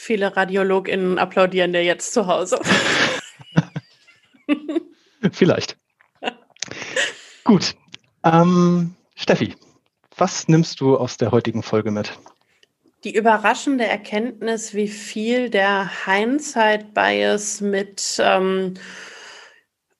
Viele 0.00 0.36
RadiologInnen 0.36 1.18
applaudieren 1.18 1.72
dir 1.72 1.82
jetzt 1.82 2.12
zu 2.12 2.28
Hause. 2.28 2.60
vielleicht. 5.32 5.76
Gut. 7.42 7.74
Ähm, 8.24 8.94
Steffi, 9.16 9.56
was 10.16 10.46
nimmst 10.46 10.80
du 10.80 10.96
aus 10.96 11.16
der 11.16 11.32
heutigen 11.32 11.64
Folge 11.64 11.90
mit? 11.90 12.16
Die 13.02 13.12
überraschende 13.12 13.86
Erkenntnis, 13.86 14.72
wie 14.72 14.86
viel 14.86 15.50
der 15.50 15.90
Hindsight-Bias 16.06 17.60
mit 17.60 18.20
ähm, 18.20 18.74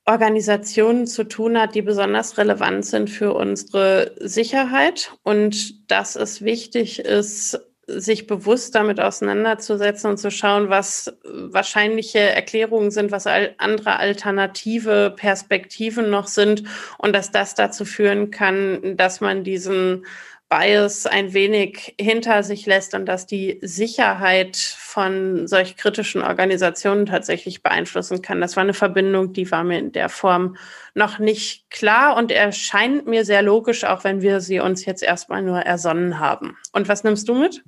Organisationen 0.07 1.09
zu 1.09 1.25
tun 1.25 1.59
hat, 1.59 1.75
die 1.75 1.83
besonders 1.83 2.39
relevant 2.39 2.87
sind 2.87 3.11
für 3.11 3.35
unsere 3.35 4.15
Sicherheit 4.21 5.13
und 5.25 5.91
dass 5.91 6.15
es 6.15 6.41
wichtig 6.41 7.01
ist, 7.01 7.59
sich 7.89 8.27
bewusst 8.27 8.75
damit 8.75 9.01
auseinanderzusetzen 9.01 10.11
und 10.11 10.19
zu 10.19 10.31
schauen, 10.31 10.69
was 10.69 11.17
wahrscheinliche 11.25 12.21
Erklärungen 12.21 12.91
sind, 12.91 13.11
was 13.11 13.27
andere 13.27 13.99
alternative 13.99 15.15
Perspektiven 15.17 16.11
noch 16.11 16.27
sind 16.27 16.65
und 16.99 17.15
dass 17.15 17.31
das 17.31 17.55
dazu 17.55 17.85
führen 17.85 18.31
kann, 18.31 18.97
dass 18.97 19.21
man 19.21 19.43
diesen 19.43 20.05
Bias 20.49 21.05
ein 21.07 21.35
wenig 21.35 21.95
hinter 22.01 22.43
sich 22.43 22.65
lässt 22.65 22.95
und 22.95 23.05
dass 23.05 23.27
die 23.27 23.59
Sicherheit 23.61 24.57
von 24.57 25.47
solch 25.47 25.77
kritischen 25.77 26.23
Organisationen 26.23 27.05
tatsächlich 27.05 27.63
beeinflussen 27.63 28.23
kann. 28.23 28.41
Das 28.41 28.57
war 28.57 28.63
eine 28.63 28.73
Verbindung, 28.73 29.35
die 29.35 29.51
war 29.51 29.63
mir 29.63 29.79
in 29.79 29.93
der 29.93 30.09
Form 30.09 30.57
noch 30.95 31.19
nicht 31.19 31.71
klar 31.71 32.17
und 32.17 32.31
erscheint 32.33 33.07
mir 33.07 33.27
sehr 33.27 33.43
logisch, 33.43 33.85
auch 33.85 34.05
wenn 34.05 34.23
wir 34.23 34.41
sie 34.41 34.61
uns 34.61 34.87
jetzt 34.87 35.03
erstmal 35.03 35.43
nur 35.43 35.61
ersonnen 35.61 36.19
haben. 36.19 36.57
Und 36.73 36.89
was 36.89 37.05
nimmst 37.05 37.29
du 37.29 37.35
mit? 37.35 37.63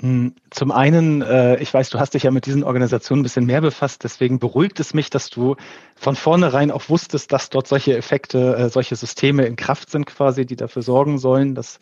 Hm, 0.00 0.34
zum 0.50 0.70
einen, 0.70 1.22
äh, 1.22 1.56
ich 1.60 1.74
weiß, 1.74 1.90
du 1.90 1.98
hast 1.98 2.14
dich 2.14 2.22
ja 2.22 2.30
mit 2.30 2.46
diesen 2.46 2.62
Organisationen 2.62 3.20
ein 3.20 3.24
bisschen 3.24 3.46
mehr 3.46 3.60
befasst, 3.60 4.04
deswegen 4.04 4.38
beruhigt 4.38 4.78
es 4.78 4.94
mich, 4.94 5.10
dass 5.10 5.28
du 5.28 5.56
von 5.96 6.14
vornherein 6.14 6.70
auch 6.70 6.88
wusstest, 6.88 7.32
dass 7.32 7.50
dort 7.50 7.66
solche 7.66 7.96
Effekte, 7.96 8.56
äh, 8.56 8.68
solche 8.68 8.94
Systeme 8.94 9.44
in 9.46 9.56
Kraft 9.56 9.90
sind 9.90 10.06
quasi, 10.06 10.46
die 10.46 10.54
dafür 10.56 10.82
sorgen 10.82 11.18
sollen, 11.18 11.56
dass, 11.56 11.80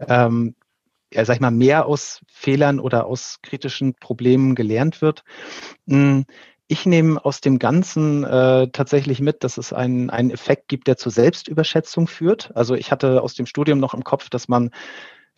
ähm, 0.00 0.54
ja, 1.12 1.24
sag 1.26 1.34
ich 1.34 1.40
mal, 1.40 1.50
mehr 1.50 1.86
aus 1.86 2.20
Fehlern 2.26 2.80
oder 2.80 3.06
aus 3.06 3.40
kritischen 3.42 3.94
Problemen 3.94 4.54
gelernt 4.54 5.02
wird. 5.02 5.24
Hm, 5.86 6.24
ich 6.68 6.86
nehme 6.86 7.22
aus 7.24 7.40
dem 7.40 7.58
Ganzen 7.58 8.24
äh, 8.24 8.68
tatsächlich 8.68 9.20
mit, 9.20 9.44
dass 9.44 9.58
es 9.58 9.72
einen, 9.72 10.10
einen 10.10 10.30
Effekt 10.30 10.68
gibt, 10.68 10.86
der 10.86 10.96
zur 10.98 11.12
Selbstüberschätzung 11.12 12.06
führt. 12.08 12.54
Also 12.54 12.74
ich 12.74 12.92
hatte 12.92 13.22
aus 13.22 13.34
dem 13.34 13.46
Studium 13.46 13.78
noch 13.78 13.94
im 13.94 14.04
Kopf, 14.04 14.28
dass 14.30 14.48
man 14.48 14.70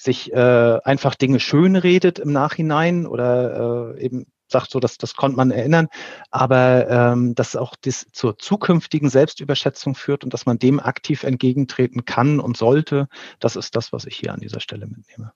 sich 0.00 0.32
äh, 0.32 0.78
einfach 0.82 1.14
Dinge 1.14 1.40
schön 1.40 1.76
redet 1.76 2.18
im 2.18 2.32
Nachhinein 2.32 3.06
oder 3.06 3.94
äh, 3.96 4.02
eben 4.02 4.26
sagt 4.48 4.70
so, 4.70 4.80
dass 4.80 4.98
das 4.98 5.14
konnte 5.14 5.36
man 5.36 5.50
erinnern, 5.50 5.88
aber 6.30 6.88
ähm, 6.88 7.34
dass 7.34 7.54
auch 7.54 7.76
das 7.80 8.06
zur 8.12 8.38
zukünftigen 8.38 9.10
Selbstüberschätzung 9.10 9.94
führt 9.94 10.24
und 10.24 10.32
dass 10.34 10.46
man 10.46 10.58
dem 10.58 10.80
aktiv 10.80 11.22
entgegentreten 11.22 12.04
kann 12.04 12.40
und 12.40 12.56
sollte, 12.56 13.08
das 13.38 13.56
ist 13.56 13.76
das, 13.76 13.92
was 13.92 14.06
ich 14.06 14.16
hier 14.16 14.32
an 14.32 14.40
dieser 14.40 14.60
Stelle 14.60 14.86
mitnehme. 14.86 15.32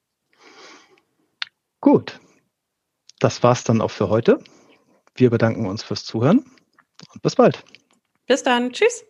Gut, 1.79 2.19
das 3.19 3.43
war's 3.43 3.63
dann 3.63 3.81
auch 3.81 3.91
für 3.91 4.09
heute. 4.09 4.39
Wir 5.13 5.29
bedanken 5.29 5.67
uns 5.67 5.83
fürs 5.83 6.03
Zuhören 6.03 6.43
und 7.13 7.21
bis 7.21 7.35
bald. 7.35 7.63
Bis 8.25 8.41
dann. 8.41 8.71
Tschüss. 8.71 9.05